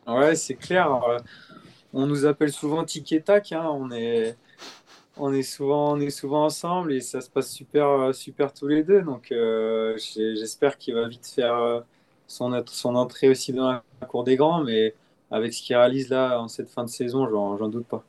[0.08, 1.00] Ouais, c'est clair.
[1.94, 3.52] On nous appelle souvent tic et tac.
[3.52, 3.70] hein.
[3.72, 4.38] On est,
[5.18, 8.84] on est souvent, on est souvent ensemble et ça se passe super, super tous les
[8.84, 9.02] deux.
[9.04, 11.82] Donc, euh, j'espère qu'il va vite faire euh,
[12.28, 14.64] son, son entrée aussi dans la cour des grands.
[14.64, 14.96] Mais
[15.30, 18.04] avec ce qu'il réalise là en cette fin de saison, j'en doute pas.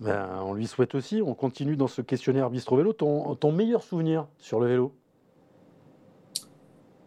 [0.00, 1.22] Ben, on lui souhaite aussi.
[1.24, 2.92] On continue dans ce questionnaire Bistro Vélo.
[2.92, 4.92] Ton, ton meilleur souvenir sur le vélo?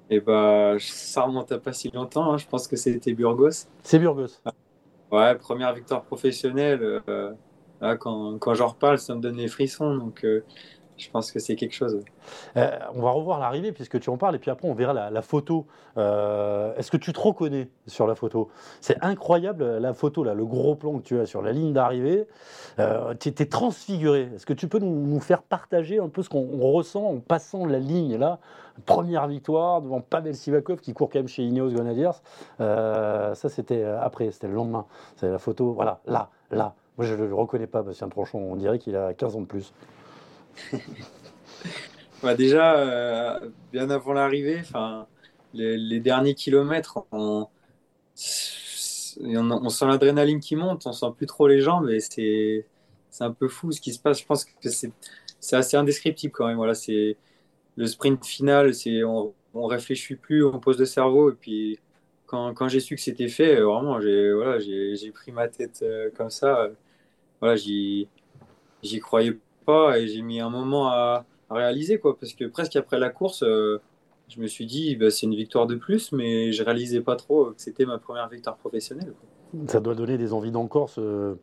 [0.10, 2.34] Et bah, ça remonte à pas si longtemps.
[2.34, 2.38] hein.
[2.38, 3.68] Je pense que c'était Burgos.
[3.84, 4.40] C'est Burgos.
[5.12, 7.02] Ouais, première victoire professionnelle.
[7.10, 7.34] euh,
[7.82, 9.96] là, quand quand j'en reparle, ça me donne les frissons.
[9.96, 10.44] Donc, euh,
[10.98, 12.00] je pense que c'est quelque chose.
[12.58, 15.22] Euh, on va revoir l'arrivée puisque tu en parles et puis après on verra la,
[15.22, 15.66] photo.
[15.98, 18.50] Euh, Est-ce que tu te reconnais sur la photo?
[18.82, 22.28] C'est incroyable la photo, là, le gros plan que tu as sur la ligne d'arrivée.
[22.80, 24.30] Euh, tu étais transfiguré.
[24.36, 27.66] Est-ce que tu peux nous, faire partager un peu ce qu'on on ressent en passant
[27.66, 28.40] la ligne là?
[28.86, 32.10] Première victoire devant Pavel Sivakov qui court quand même chez Ineos Grenadiers.
[32.60, 34.86] Euh, ça c'était après, c'était le lendemain.
[35.16, 36.74] C'est la photo, voilà, là, là.
[36.98, 38.40] Moi je ne le reconnais pas, Bastien Tronchon.
[38.40, 39.74] On dirait qu'il a 15 ans de plus.
[42.24, 44.64] Bah, déjà, euh, bien avant l'arrivée,
[45.54, 47.48] les, les derniers kilomètres, on,
[48.16, 52.66] sent l'adrénaline qui monte, on sent plus trop les jambes et c'est
[53.20, 54.22] un peu fou ce qui se passe.
[54.22, 56.58] Je pense que c'est assez indescriptible quand même.
[56.58, 57.18] Voilà, c'est
[57.76, 61.80] le sprint final, c'est on, on réfléchit plus, on pose le cerveau et puis
[62.26, 65.82] quand, quand j'ai su que c'était fait, euh, vraiment, j'ai voilà, j'ai pris ma tête
[65.84, 66.70] euh, comme ça.
[67.40, 68.08] Voilà, j'y
[69.02, 73.00] croyais pas et j'ai mis un moment à, à réaliser quoi, parce que presque après
[73.00, 73.82] la course, euh,
[74.30, 77.48] je me suis dit bah, c'est une victoire de plus, mais je réalisais pas trop
[77.48, 79.14] que c'était ma première victoire professionnelle.
[79.14, 79.68] quoi.
[79.68, 81.36] Ça doit donner des envies d'encore, ce,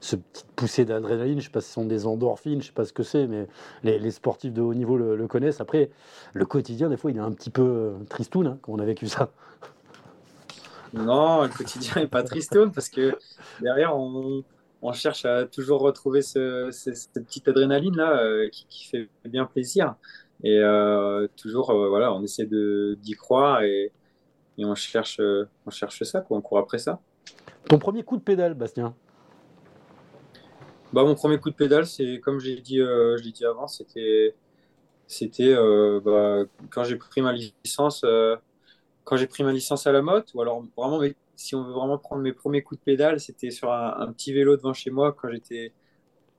[0.00, 1.40] ce petit poussée d'adrénaline.
[1.40, 3.46] Je sais pas si ce sont des endorphines, je sais pas ce que c'est, mais
[3.82, 5.60] les, les sportifs de haut niveau le, le connaissent.
[5.60, 5.90] Après,
[6.32, 8.84] le quotidien, des fois, il est un petit peu euh, tristoun hein, quand on a
[8.84, 9.30] vécu ça.
[10.94, 13.16] Non, le quotidien n'est pas tristoun parce que
[13.60, 14.42] derrière on,
[14.82, 19.08] on cherche à toujours retrouver ce, ce- cette petite adrénaline là euh, qui, qui fait
[19.24, 19.94] bien plaisir.
[20.42, 23.92] Et euh, toujours euh, voilà, on essaie de d'y croire et,
[24.58, 25.20] et on cherche
[25.66, 27.00] on cherche ça quoi, on court après ça.
[27.68, 28.94] Ton premier coup de pédale, Bastien?
[30.92, 34.34] Bah, mon premier coup de pédale, c'est comme j'ai dit, je l'ai dit avant, c'était,
[35.06, 35.54] c'était
[36.04, 38.04] bah, quand j'ai pris ma licence,
[39.04, 41.72] quand j'ai pris ma licence à la motte, ou alors vraiment, mais si on veut
[41.72, 45.12] vraiment prendre mes premiers coups de pédale, c'était sur un, petit vélo devant chez moi
[45.12, 45.72] quand j'étais,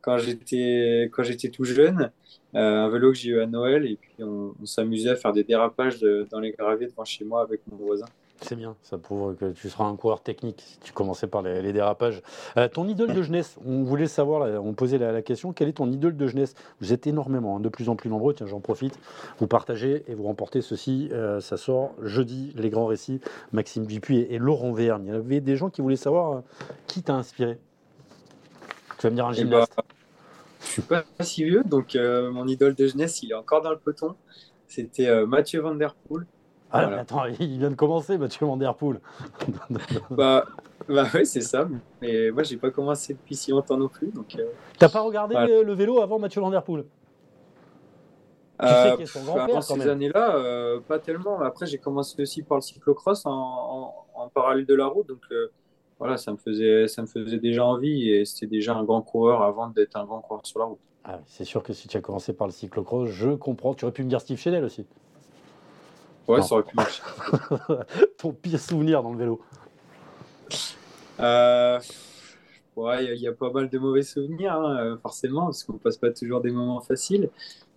[0.02, 2.12] quand j'étais, quand j'étais tout jeune,
[2.54, 5.44] euh, un vélo que j'ai eu à Noël, et puis on, s'amusait à faire des
[5.44, 8.06] dérapages dans les graviers devant chez moi avec mon voisin.
[8.43, 11.62] C'est bien, ça prouve que tu seras un coureur technique si tu commençais par les,
[11.62, 12.23] les dérapages.
[12.58, 15.69] Euh, ton idole de jeunesse, on voulait savoir, là, on posait la, la question, quelle
[15.69, 16.56] est ton idole de jeunesse?
[16.82, 18.97] Vous êtes énormément, hein, de plus en plus nombreux, tiens j'en profite,
[19.39, 24.17] vous partagez et vous remportez ceci, euh, ça sort jeudi, les grands récits, Maxime Dupuis
[24.17, 25.06] et, et Laurent Vergne.
[25.06, 26.41] Il y avait des gens qui voulaient savoir euh,
[26.88, 27.60] qui t'a inspiré?
[28.97, 29.75] Tu vas me dire un Eh ben, gymnaste.
[30.62, 33.77] je suis pas si vieux, donc mon idole de jeunesse, il est encore dans le
[33.77, 34.15] peloton.
[34.67, 36.25] C'était Mathieu Van Der Poel.
[36.74, 37.02] Ah, voilà.
[37.02, 39.00] attends, il vient de commencer, Mathieu Van Der Poel.
[40.10, 40.46] Bah,
[40.88, 41.68] bah ouais, c'est ça.
[42.02, 44.08] Mais moi, j'ai pas commencé depuis si longtemps non plus.
[44.12, 44.46] Donc, euh,
[44.80, 45.62] T'as pas regardé Voilà.
[45.62, 46.84] le, vélo avant Mathieu Van Der Poel?
[48.60, 51.42] Tu sais euh, est son grand-père, avant ces années-là, euh, pas tellement.
[51.42, 55.08] Après, j'ai commencé aussi par le cyclocross en, en, en parallèle de la route.
[55.08, 55.52] Donc, euh,
[55.98, 59.42] voilà, ça me faisait, ça me faisait déjà envie et c'était déjà un grand coureur
[59.42, 60.80] avant d'être un grand coureur sur la route.
[61.04, 63.74] Ah, oui, c'est sûr que si tu as commencé par le cyclocross, je comprends.
[63.74, 64.86] Tu aurais pu me dire Steve Chenel aussi.
[66.28, 66.44] Ouais, Non.
[66.44, 67.02] ça aurait pu marcher.
[68.18, 69.42] Ton pire souvenir dans le vélo.
[71.20, 71.80] Euh,
[72.76, 75.46] ouais, il y a- il y, a pas mal de mauvais souvenirs, hein, euh, forcément,
[75.46, 77.30] parce qu'on passe pas toujours des moments faciles.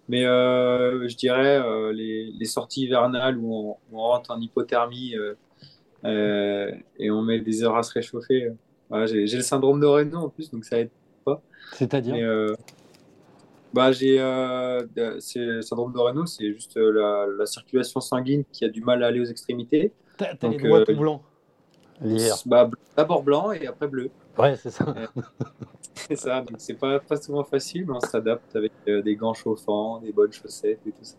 [0.09, 5.15] Mais euh, je dirais euh, les, les sorties hivernales où on, rentre en hypothermie
[6.05, 8.51] euh, et on met des heures à se réchauffer.
[8.91, 10.91] Voilà, j'ai, le syndrome de Raynaud en plus, donc ça aide.
[11.73, 12.15] C'est-à-dire?
[12.15, 12.55] Mais, euh,
[13.75, 14.87] bah, j'ai, euh,
[15.19, 18.81] c'est, le syndrome de Raynaud, c'est juste euh, la, la circulation sanguine qui a du
[18.81, 19.93] mal à aller aux extrémités.
[20.17, 21.23] T'as t'as les donc, doigts euh, tout blancs.
[22.47, 24.11] Bah, d'abord blanc et après bleu.
[24.39, 24.95] Ouais, c'est ça.
[25.97, 29.33] C'est ça, donc c'est pas, pas souvent facile, mais on s'adapte avec euh, des gants
[29.33, 31.17] chauffants, des bonnes chaussettes et tout ça.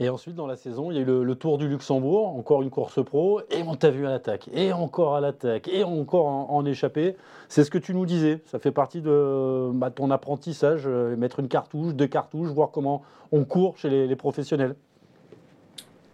[0.00, 2.70] Et ensuite, dans la saison, il y a eu le, Tour du Luxembourg, encore une
[2.70, 6.50] course pro, et on t'a vu à l'attaque, et encore à l'attaque, et encore en,
[6.50, 7.16] en échappée.
[7.48, 8.40] C'est ce que tu nous disais.
[8.46, 13.02] Ça fait partie de bah, ton apprentissage, euh, mettre une cartouche, deux cartouches, voir comment
[13.32, 14.76] on court chez les, professionnels.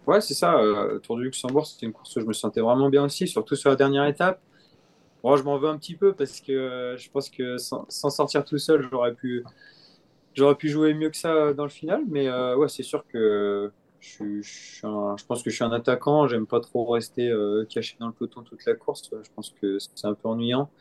[0.07, 0.55] Ouais, c'est ça.
[0.57, 3.55] euh, Tour du Luxembourg, c'était une course où je me sentais vraiment bien aussi, surtout
[3.55, 4.41] sur la dernière étape.
[5.23, 8.45] Bon, je m'en veux un petit peu parce que euh, je pense que sans sortir
[8.45, 9.43] tout seul, j'aurais pu,
[10.35, 12.03] j'aurais pu jouer mieux que ça dans le final.
[12.09, 15.63] Mais euh, ouais, c'est sûr que je, je, suis un- je pense que je suis
[15.63, 16.27] un attaquant.
[16.27, 19.09] J'aime pas trop rester euh, caché dans le peloton toute la course.
[19.23, 20.71] Je pense que c'est un peu ennuyant.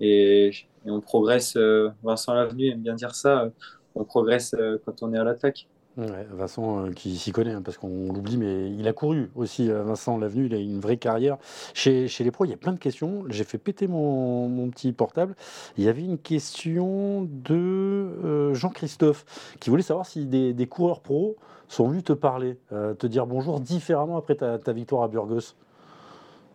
[0.00, 0.52] Et,
[0.86, 1.56] on progresse.
[1.56, 3.44] euh, Vincent Lavenu aime bien dire ça.
[3.44, 3.50] euh,
[3.94, 5.68] On progresse euh, quand on est à l'attaque.
[5.96, 9.82] Vincent, euh, qui s'y connaît, hein, parce qu'on l'oublie, mais il a couru aussi, euh,
[9.82, 11.38] Vincent Lavenu, il a une vraie carrière.
[11.72, 13.24] Chez, chez les pros, il y a plein de questions.
[13.28, 15.36] J'ai fait péter mon, mon petit portable.
[15.76, 19.24] Il y avait une question de euh, Jean-Christophe,
[19.60, 21.36] qui voulait savoir si des, des coureurs pros
[21.68, 25.54] sont venus te parler, euh, te dire bonjour différemment après ta, ta victoire à Burgos.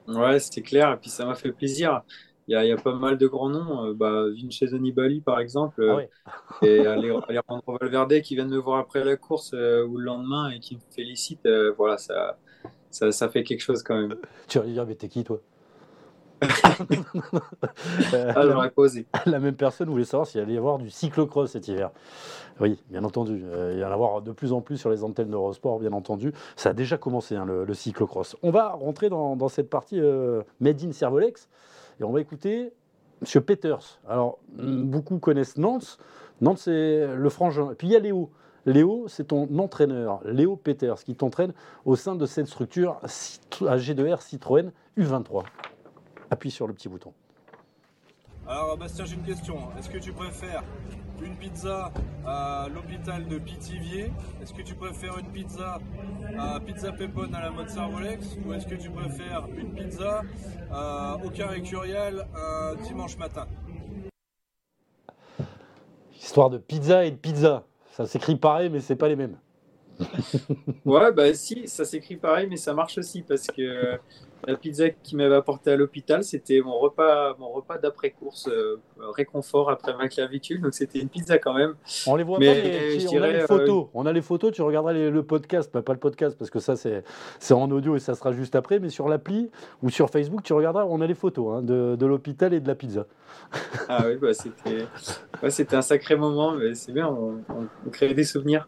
[0.08, 2.02] Ouais, c'était clair, et puis ça m'a fait plaisir.
[2.50, 3.88] Il y a, il y a pas mal de grands noms.
[3.88, 6.10] Euh, bah, Vincenzo Nibali, par exemple, Ah euh, ouais.
[6.62, 10.06] et Ale- Alejandro Valverde qui vient de me voir après la course euh, ou le
[10.06, 11.46] lendemain et qui me félicite.
[11.48, 12.40] euh, voilà, ça,
[12.92, 14.18] ça, ça fait quelque chose quand même.
[14.48, 15.42] Tu vas lui dire, mais t'es qui toi?
[18.14, 19.08] Euh, Ah, j'aurais pas osé.
[19.26, 21.92] La même personne voulait savoir s'il allait y avoir du cyclocross cet hiver.
[22.60, 23.44] Oui, bien entendu.
[23.46, 26.34] Euh, il y en avoir de plus en plus sur les antennes d'Eurosport, bien entendu.
[26.56, 28.38] Ça a déjà commencé, hein, le, le cyclocross.
[28.44, 31.50] On va rentrer dans, dans cette partie euh, Made in Servolex
[32.00, 32.74] et on va écouter
[33.22, 34.00] Monsieur Peters.
[34.08, 35.98] Alors, mm, beaucoup connaissent Nantes.
[36.42, 37.72] Nantes, c'est le frangin.
[37.72, 38.30] Et puis il y a Léo.
[38.66, 41.54] Léo, c'est ton entraîneur, Léo Peters, qui t'entraîne
[41.86, 45.44] au sein de cette structure Cit- AG2R Citroën U23.
[46.30, 47.14] Appuie sur le petit bouton.
[48.48, 49.56] Alors Bastien, j'ai une question.
[49.78, 50.64] Est-ce que tu préfères
[51.24, 51.92] une pizza
[52.26, 55.80] à l'hôpital de Pithiviers Est-ce que tu préfères une pizza
[56.38, 60.22] à Pizza Pépone à la mode Servolex Ou est-ce que tu préfères une pizza
[60.72, 63.48] à au Carré Curial un dimanche matin?
[66.22, 67.64] Histoire de pizza et de pizza.
[67.92, 69.38] Ça s'écrit pareil, mais c'est pas les mêmes.
[70.86, 73.98] Ouais, bah si, ça s'écrit pareil, mais ça marche aussi parce que euh,
[74.48, 78.78] la pizza qui m'avait apporté à l'hôpital, c'était mon repas, mon repas d'après-course, euh,
[79.12, 80.62] réconfort après ma clavicule.
[80.62, 81.76] Donc c'était une pizza quand même.
[82.08, 83.88] On les voit Mais pas, mais je si- on a dirais, les euh, photos.
[83.94, 86.60] On a les photos, tu regarderas les- le podcast, bah, pas le podcast parce que
[86.60, 87.04] ça c'est
[87.40, 89.50] c'est en audio et ça sera juste après, mais sur l'appli
[89.84, 92.68] ou sur Facebook, tu regarderas, on a les photos hein, de, de l'hôpital et de
[92.68, 93.06] la pizza.
[93.88, 94.86] Ah oui, bah c'était
[95.44, 98.68] ouais, c'était un sacré moment, mais c'est bien, on, on- on crée des souvenirs.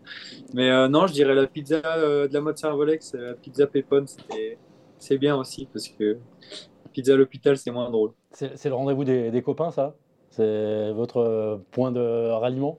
[0.54, 3.68] Mais euh, non, je dirais la pizza euh, de la mode Servolex, euh, la pizza
[3.68, 4.58] Pépone, c'était
[5.02, 6.18] c'est bien aussi parce que
[6.94, 8.12] pizza à l'hôpital, c'est moins drôle.
[8.32, 9.96] C'est le rendez-vous des, des copains, ça?
[10.30, 12.78] C'est votre euh, point de ralliement?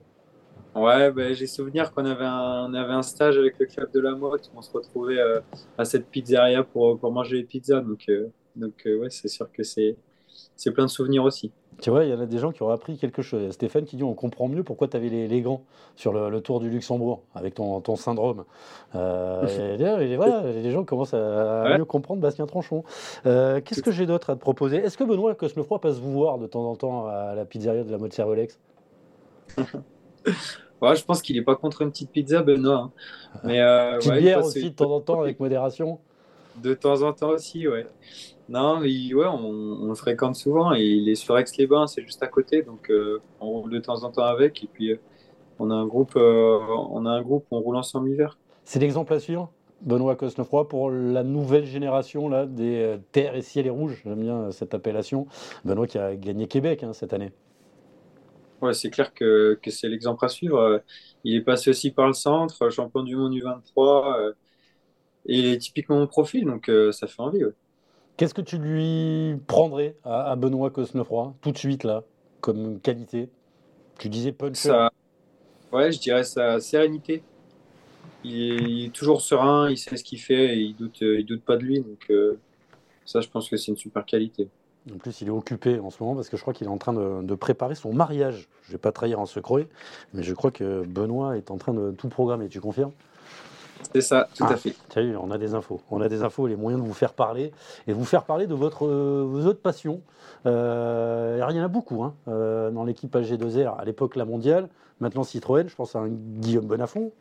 [0.73, 3.99] Ouais, bah, j'ai souvenir qu'on avait un, on avait un stage avec le club de
[3.99, 5.39] la motte, on se retrouvait euh,
[5.77, 9.51] à cette pizzeria pour, pour manger les pizzas, donc, euh, donc euh, ouais, c'est sûr
[9.51, 9.95] que c'est
[10.55, 11.51] c'est plein de souvenirs aussi.
[11.81, 13.41] Tu vois, il y en a des gens qui ont appris quelque chose.
[13.41, 15.61] Il y a Stéphane qui dit on comprend mieux pourquoi tu avais les, les gants
[15.95, 18.45] sur le, le tour du Luxembourg avec ton, ton syndrome.
[18.95, 21.77] Euh, et, et voilà, les gens commencent à, Ouais.
[21.77, 22.83] mieux comprendre Bastien Tranchon.
[23.25, 24.77] Euh, Qu'est-ce que j'ai d'autre à te proposer?
[24.77, 27.91] Est-ce que Benoît Cosnefroy passe vous voir de temps en temps à la pizzeria de
[27.91, 28.59] la mode Servolex
[30.81, 32.75] Ouais, je pense qu'il est pas contre une petite pizza, Benoît.
[33.35, 33.39] hein.
[33.43, 35.99] Mais euh, Petite ouais, bière aussi de temps en temps avec modération
[36.61, 37.87] De temps en temps aussi, ouais.
[38.53, 39.37] Non, mais il- ouais, on,
[39.83, 43.19] on le fréquente souvent et il est sur Aix-les-Bains, c'est juste à côté, donc euh,
[43.39, 44.63] on roule de temps en temps avec.
[44.63, 45.01] Et puis euh,
[45.59, 46.59] on a un groupe, euh,
[46.91, 48.39] on a un groupe, on roule ensemble l'hiver.
[48.65, 53.41] C'est l'exemple à suivre Benoît Cosnefroy pour la nouvelle génération là, des euh, terres et
[53.41, 54.01] ciel et rouges.
[54.05, 55.27] J'aime bien cette appellation.
[55.65, 57.31] Benoît qui a gagné Québec hein, cette année.
[58.61, 60.81] Ouais, c'est clair que, que c'est l'exemple à suivre.
[61.25, 64.33] Il est passé aussi par le centre, champion du monde U23, euh,
[65.27, 67.45] et il est typiquement mon profil, donc ça fait envie.
[67.45, 67.53] ouais.
[68.17, 72.03] Qu'est-ce que tu lui prendrais à, à Benoît Cosnefroy tout de suite là,
[72.41, 73.29] comme qualité?
[73.99, 74.69] Tu disais puncher.
[74.69, 74.91] Ça,
[75.71, 77.23] ouais, je dirais sa sérénité.
[78.23, 81.25] Il est, il est toujours serein, il sait ce qu'il fait, et il doute, il
[81.25, 82.39] doute pas de lui, donc euh,
[83.05, 84.47] ça, je pense que c'est une super qualité.
[84.93, 86.77] En plus, il est occupé en ce moment parce que je crois qu'il est en
[86.77, 88.49] train de, de préparer son mariage.
[88.63, 89.67] Je ne vais pas trahir un secret,
[90.13, 92.49] mais je crois que Benoît est en train de tout programmer.
[92.49, 92.91] Tu confirmes?
[93.93, 94.53] C'est ça, tout Ah.
[94.53, 94.75] à fait.
[94.95, 95.81] As vu, on a des infos.
[95.91, 97.51] On a des infos les moyens de vous faire parler
[97.87, 100.01] et de vous faire parler de votre, euh, vos autres passions.
[100.45, 104.25] Euh, alors, il y en a beaucoup hein, euh, dans l'équipe AG2R, à l'époque la
[104.25, 104.69] mondiale,
[104.99, 105.67] maintenant Citroën.
[105.67, 107.11] Je pense à un Guillaume Bonafont,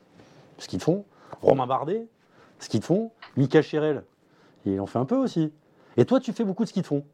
[0.59, 1.05] ce qu'ils font.
[1.43, 2.07] Romain Bardet,
[2.59, 3.11] ce qu'ils font.
[3.37, 4.05] Mika Chérel,
[4.65, 5.53] il en fait un peu aussi.
[5.97, 7.05] Et toi, tu fais beaucoup de ski de fond.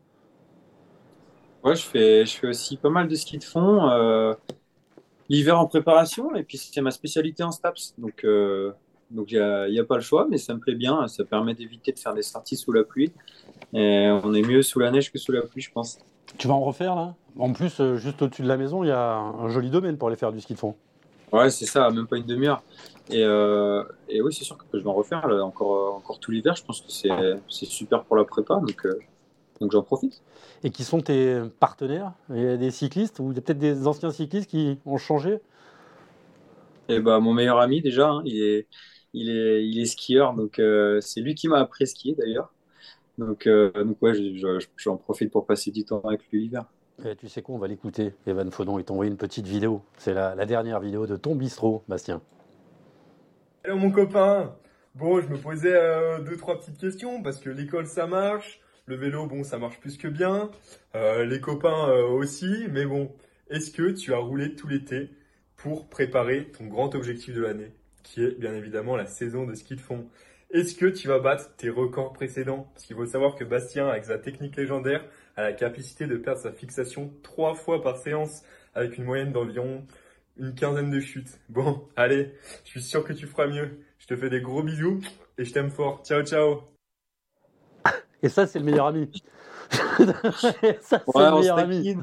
[1.65, 4.35] Ouais, je fais, je fais aussi pas mal de ski de fond.
[5.31, 7.95] l'hiver en préparation, et puis c'est ma spécialité en STAPS.
[7.99, 8.25] Donc,
[9.11, 11.09] donc il n'y a, pas le choix, mais ça me plaît bien.
[11.09, 13.13] Ça permet d'éviter de faire des sorties sous la pluie.
[13.73, 15.99] Et on est mieux sous la neige que sous la pluie, je pense.
[16.37, 17.15] Tu vas en refaire là?
[17.39, 20.09] En plus, euh, juste au-dessus de la maison, il y a un, joli domaine pour
[20.09, 20.75] aller faire du ski de fond.
[21.33, 22.63] Ouais, c'est ça, même pas une demi-heure.
[23.11, 26.31] Et, euh, et oui, c'est sûr que je vais en refaire là, encore, encore tout
[26.31, 26.55] l'hiver.
[26.57, 28.99] Je pense que c'est super pour la prépa, donc, euh,
[29.61, 30.23] donc j'en profite.
[30.65, 32.13] Et qui sont tes partenaires?
[32.31, 35.39] Il y a des cyclistes ou peut-être des anciens cyclistes qui ont changé?
[36.89, 38.67] Et bah, mon meilleur ami, déjà, hein, il est,
[39.15, 42.53] il est, il est skieur, donc euh, c'est lui qui m'a appris à skier d'ailleurs.
[43.19, 46.67] Donc, euh, donc ouais, je- je- j'en profite pour passer du temps avec lui l'hiver.
[47.05, 48.15] Eh, Tu sais quoi, on va l'écouter.
[48.27, 49.83] Evan Faudon, il t'a envoyé une petite vidéo.
[49.97, 52.23] C'est la, la dernière vidéo de ton bistrot, Bastien.
[53.65, 54.57] Hello mon copain
[54.95, 58.97] Bon, je me posais euh, deux, trois petites questions parce que l'école ça marche, le
[58.97, 60.51] vélo, bon, ça marche plus que bien,
[60.97, 63.13] euh, les copains euh, aussi, mais bon,
[63.49, 65.11] est-ce que tu as roulé tout l'été
[65.57, 67.73] pour préparer ton grand objectif de l'année,
[68.09, 70.07] qui est bien évidemment la saison de ski de fond
[70.51, 72.71] Est-ce que tu vas battre tes records précédents?
[72.73, 75.05] Parce qu'il faut savoir que Bastien, avec sa technique légendaire,
[75.37, 78.43] a la capacité de perdre sa fixation trois fois par séance
[78.75, 79.85] avec une moyenne d'environ
[80.39, 81.39] une quinzaine de chutes.
[81.51, 82.33] Bon, allez,
[82.65, 83.79] je suis sûr que tu feras mieux.
[83.99, 85.01] Je te fais des gros bisous
[85.37, 86.03] et je t'aime fort.
[86.05, 86.63] Ciao, ciao.
[88.23, 89.23] Et ça, c'est le meilleur ami.
[89.71, 89.83] ça,
[90.81, 91.97] c'est Ouais, le meilleur ami.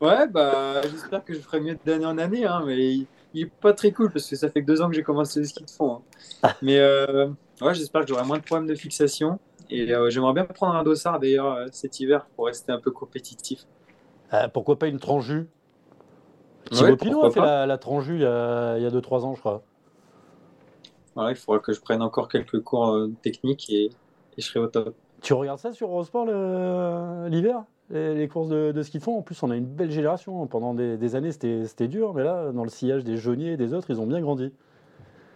[0.00, 3.06] Ouais, bah, j'espère que je ferai mieux d'année en année, hein, mais
[3.36, 5.40] il, est pas très cool parce que ça fait que deux ans que j'ai commencé
[5.40, 6.02] le ski de fond.
[6.42, 6.54] hein.
[6.62, 7.28] Mais euh,
[7.60, 9.38] ouais, j'espère que j'aurai moins de problèmes de fixation.
[9.70, 12.90] Et euh, j'aimerais bien prendre un dossard d'ailleurs euh, cet hiver pour rester un peu
[12.90, 13.64] compétitif.
[14.32, 15.48] Euh, pourquoi pas une tranjue?
[16.72, 19.62] Ouais, Thibaut Pinot a fait la, la tranjue il y a 2-3 ans, je crois.
[21.14, 23.90] Voilà, il faudra que je prenne encore quelques cours techniques et, et
[24.38, 24.94] je serai au top.
[25.22, 26.26] Tu regardes ça sur Eurosport
[27.28, 27.64] l'hiver?
[27.90, 30.46] Les, courses de, de ski de fond En plus, on a une belle génération.
[30.46, 33.56] Pendant des, des années, c'était c'était dur, mais là, dans le sillage des Jeuniers et
[33.56, 34.52] des autres, ils ont bien grandi.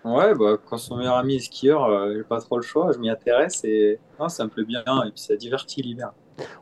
[0.04, 2.98] Ouais, bah, quand son meilleur ami est skieur, euh, j'ai pas trop le choix, je
[2.98, 6.12] m'y intéresse et non, ça me plaît bien et puis ça divertit l'hiver.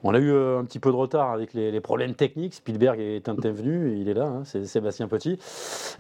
[0.03, 2.55] On a eu euh, un petit peu de retard avec les, les problèmes techniques.
[2.55, 5.39] Spielberg est intervenu, il est là, hein, c'est Sébastien Petit.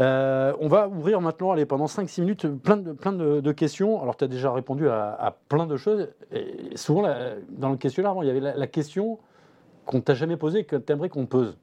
[0.00, 4.02] Euh, on va ouvrir maintenant, allez, pendant 5-6 minutes, plein de, plein de, de questions.
[4.02, 6.08] Alors, tu as déjà répondu à, à plein de choses.
[6.32, 9.20] Et souvent, la- dans le questionnaire, avant, il y avait la, la question
[9.88, 11.56] qu'on t'a jamais posée, que tu aimerais qu'on te pose.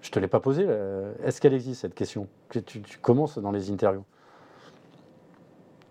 [0.00, 0.64] Je te l'ai pas posée.
[0.66, 2.26] euh, Est-ce qu'elle existe, cette question?
[2.48, 4.04] Que tu, tu commences dans les interviews.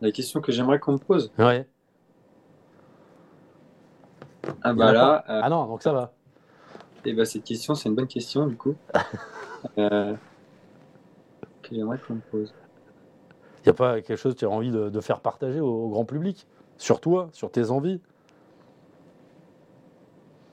[0.02, 1.32] La question que j'aimerais qu'on me pose.
[1.38, 1.68] Ouais.
[4.64, 5.40] Ah bah là, pas.
[5.42, 6.14] Ah non, donc ça va.
[7.06, 8.76] et bah cette question, c'est une bonne question du coup.
[9.80, 10.14] Euh,
[11.64, 12.54] que j'aimerais qu'on me pose.
[13.60, 15.68] Il n'y a pas quelque chose que tu as envie de, de faire partager au,
[15.68, 16.48] au grand public?
[16.78, 18.00] Sur toi, sur tes envies?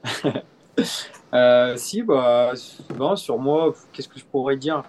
[1.33, 2.53] Euh, si, bah,
[3.15, 4.83] sur moi, qu'est-ce que je pourrais dire?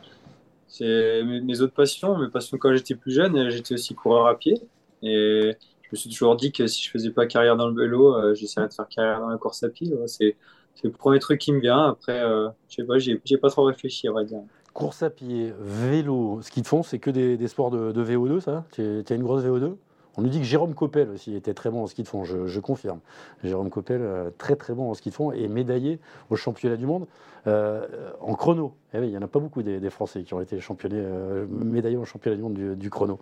[0.68, 2.18] C'est mes, autres passions.
[2.18, 4.61] Mes passions quand j'étais plus jeune, j'étais aussi coureur à pied.
[5.03, 8.14] Et je me suis toujours dit que si je faisais pas carrière dans le vélo,
[8.14, 9.93] euh, j'essaierais de faire carrière dans la course à pied.
[10.07, 10.37] C'est,
[10.84, 11.89] le premier truc qui me vient.
[11.89, 14.41] Après, euh, je sais pas, j'ai, pas trop réfléchi, à vrai dire.
[14.74, 18.41] Course à pied, vélo, ce qu'ils font, c'est que des, des sports de, de VO2,
[18.41, 18.64] ça?
[18.72, 19.74] Tu as une grosse VO2
[20.16, 22.60] On nous dit que Jérôme Coppel aussi était très bon en ski de fond, je,
[22.60, 23.00] confirme.
[23.44, 25.98] Jérôme Coppel, euh, très très bon en ski de fond et médaillé
[26.30, 27.06] au championnat du monde
[27.46, 27.86] euh,
[28.20, 28.74] en chrono.
[28.92, 32.04] Eh il n'y en a pas beaucoup des, Français qui ont été euh, médaillés au
[32.04, 33.20] championnat du monde du, chrono.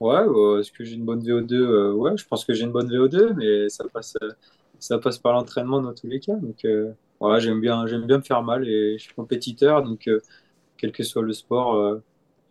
[0.00, 0.22] Ouais,
[0.60, 1.52] est-ce que j'ai une bonne VO2?
[1.52, 4.14] Euh, ouais, je pense que j'ai une bonne VO2, mais ça passe,
[4.78, 6.36] ça passe par l'entraînement dans tous les cas.
[6.36, 6.66] Donc,
[7.20, 10.08] voilà, j'aime bien, j'aime bien me faire mal et je suis compétiteur, donc
[10.78, 12.00] quel que soit le sport,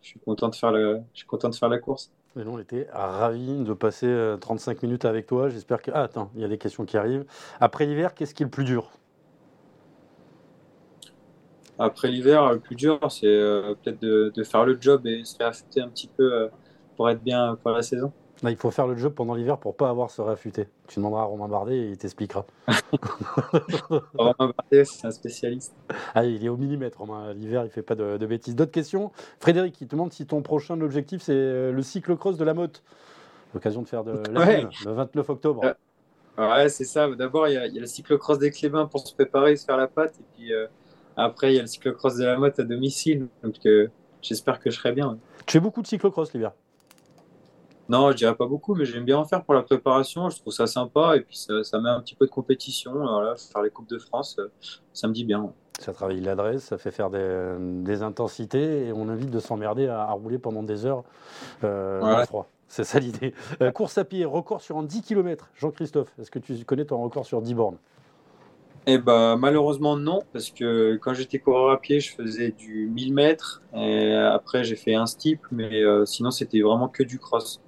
[0.01, 2.11] je suis content de faire la, je suis content de faire la course.
[2.39, 5.49] Et nous, on était ravis de passer euh, 35 minutes avec toi.
[5.49, 5.91] J'espère que.
[5.93, 7.25] Ah, attends, il y a des questions qui arrivent.
[7.59, 8.91] Après l'hiver, qu'est-ce qui est le plus dur?
[11.79, 15.37] Après l'hiver, le plus dur, c'est euh, peut-être de, de faire le job et se
[15.37, 16.47] réaffûter un petit peu euh,
[16.95, 18.11] pour être bien pour la saison.
[18.43, 20.67] Là, il faut faire le job pendant l'hiver pour pas avoir se réaffûter.
[20.87, 22.45] Tu demanderas à Romain Bardet et il t'expliquera.
[24.17, 25.73] Romain Bardet, c'est un spécialiste.
[26.13, 27.33] Ah, il est au millimètre, Romain.
[27.33, 28.55] L'hiver, il fait pas de, de bêtises.
[28.55, 29.11] D'autres questions?
[29.39, 32.83] Frédéric, il te demande si ton prochain objectif, c'est euh, le cyclocross de la motte.
[33.53, 34.67] L'occasion de faire de la Ouais.
[34.85, 35.61] le 29 octobre.
[35.65, 35.73] Euh,
[36.39, 37.09] Ouais, c'est ça.
[37.15, 39.65] D'abord, il y a, il y a le cyclocross des Clébins pour se préparer, se
[39.65, 40.13] faire la patte.
[40.19, 40.67] Et puis euh,
[41.15, 43.27] après, il y a le cyclocross de la motte à domicile.
[43.41, 43.87] Donc euh,
[44.21, 45.17] j'espère que je serai bien.
[45.47, 46.51] Tu fais beaucoup de cyclocross l'hiver?
[47.89, 50.29] Non, je dirais pas beaucoup, mais j'aime bien en faire pour la préparation.
[50.29, 51.15] Je trouve ça sympa.
[51.15, 52.91] Et puis ça, ça met un petit peu de compétition.
[52.93, 54.51] Voilà, faire les Coupes de France, euh,
[54.93, 55.51] ça me dit bien.
[55.79, 60.01] Ça travaille l'adresse, ça fait faire des, des intensités et on invite de s'emmerder à,
[60.01, 61.03] à rouler pendant des heures
[61.63, 62.25] euh, dans le Ouais.
[62.25, 62.47] froid.
[62.67, 63.33] C'est ça l'idée.
[63.61, 65.49] Euh, course à pied, record sur un 10 km.
[65.55, 67.77] Jean-Christophe, est-ce que tu connais ton record sur 10 bornes?
[68.87, 73.13] Eh ben, malheureusement, non, parce que quand j'étais coureur à pied, je faisais du 1000
[73.13, 73.61] mètres.
[73.75, 77.61] Et après, j'ai fait un steep, mais euh, sinon, c'était vraiment que du cross.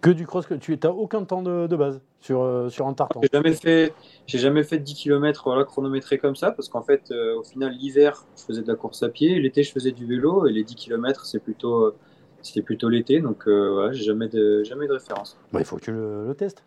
[0.00, 2.92] Que du cross, que tu n'as aucun temps de, de base sur, euh, sur un
[2.94, 3.20] tartan.
[3.22, 3.94] J'ai jamais fait,
[4.26, 7.42] j'ai jamais fait de 10 km voilà, chronométré comme ça, parce qu'en fait, euh, au
[7.42, 10.52] final, l'hiver, je faisais de la course à pied, l'été, je faisais du vélo, et
[10.52, 11.96] les 10 km, c'est plutôt, euh,
[12.42, 15.38] c'était plutôt l'été, donc euh, voilà, j'ai jamais de, jamais de référence.
[15.52, 16.62] Bah, il faut que tu le, le testes.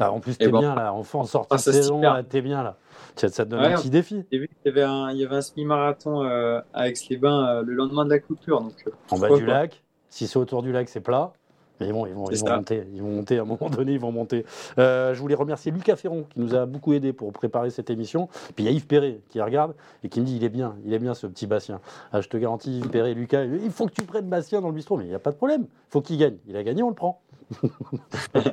[0.00, 2.42] Là, en plus, Eh t'es ben, bien là, en, en sortie ah, de saison, t'es
[2.42, 2.76] bien là.
[3.14, 4.24] Ça, te donne Ouais, un petit défi.
[4.32, 7.74] Vu qu'il y avait un, il y avait un semi-marathon euh, à Aix-les-Bains euh, le
[7.74, 9.52] lendemain de la coupure, donc En bas du pas.
[9.52, 11.32] lac, si c'est autour du lac, c'est plat.
[11.80, 14.00] Mais bon, ils vont, ils vont monter, ils vont monter, à un moment donné, ils
[14.00, 14.44] vont monter.
[14.78, 18.28] Euh, je voulais remercier Lucas Ferron qui nous a beaucoup aidé pour préparer cette émission.
[18.54, 20.76] Puis il y a Yves Perret qui regarde et qui me dit il est bien,
[20.84, 21.80] il est bien ce petit Bastien.
[22.12, 24.74] Ah, je te garantis, Yves Perret, Lucas, il faut que tu prennes Bastien dans le
[24.74, 25.62] bistrot, mais il n'y a pas de problème.
[25.62, 26.36] Il faut qu'il gagne.
[26.46, 27.20] Il a gagné, on le prend.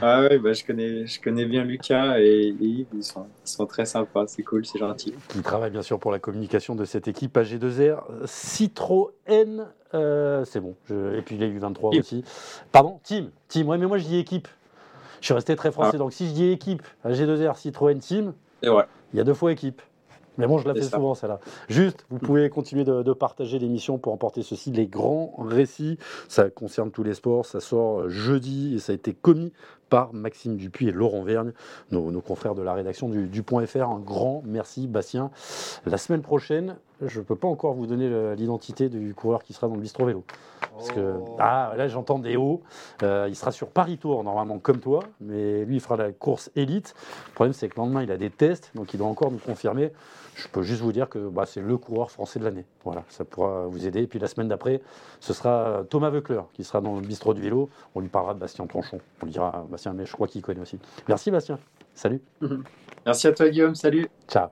[0.00, 3.48] Ah ouais, bah, je connais, je connais bien Lucas et, et Yves, ils sont, ils
[3.48, 5.14] sont très sympas, c'est cool, c'est gentil.
[5.28, 8.02] Qui travaille bien sûr pour la communication de cette équipe AG2R.
[8.24, 10.74] Citroën, euh, c'est bon.
[10.88, 12.00] Je- Et puis il y a eu 23 Team.
[12.00, 12.24] aussi.
[12.72, 13.30] Pardon, team.
[13.48, 14.48] Team, ouais, mais moi je dis équipe.
[15.20, 15.98] Je suis resté très français.
[15.98, 18.84] Donc si je dis équipe, G2R, Citroën Team, Et ouais.
[19.12, 19.80] il y a deux fois équipe.
[20.38, 20.96] Mais bon, je la fais ça.
[20.96, 21.40] souvent, celle-là.
[21.68, 25.98] Juste, vous pouvez continuer de, de partager l'émission pour emporter ceci, les grands récits.
[26.28, 27.46] Ça concerne tous les sports.
[27.46, 29.52] Ça sort euh, jeudi et ça a été commis
[29.90, 31.52] par Maxime Dupuis et Laurent Vergne,
[31.90, 33.82] nos, nos confrères de la rédaction du, du Point FR.
[33.82, 35.30] Un grand merci, Bastien.
[35.84, 36.76] La semaine prochaine,
[37.06, 40.06] je ne peux pas encore vous donner l'identité du coureur qui sera dans le bistrot
[40.06, 40.24] vélo.
[40.74, 42.62] Parce que ah, là, j'entends des hauts.
[43.02, 46.50] Euh, il sera sur Paris Tour, normalement, comme toi, mais lui, il fera la course
[46.56, 46.94] élite.
[47.28, 49.38] Le problème, c'est que le lendemain, il a des tests, donc il doit encore nous
[49.38, 49.92] confirmer.
[50.34, 52.64] Je peux juste vous dire que bah, c'est le coureur français de l'année.
[52.84, 54.02] Voilà, ça pourra vous aider.
[54.02, 54.80] Et puis la semaine d'après,
[55.20, 57.68] ce sera Thomas Veucler qui sera dans le bistrot du vélo.
[57.94, 58.98] On lui parlera de Bastien Tronchon.
[59.20, 60.78] On lui dira, Bastien, mais je crois qu'il connaît aussi.
[61.06, 61.58] Merci, Bastien.
[61.94, 62.22] Salut.
[63.06, 63.74] Merci à toi, Guillaume.
[63.74, 64.08] Salut.
[64.26, 64.48] Ciao.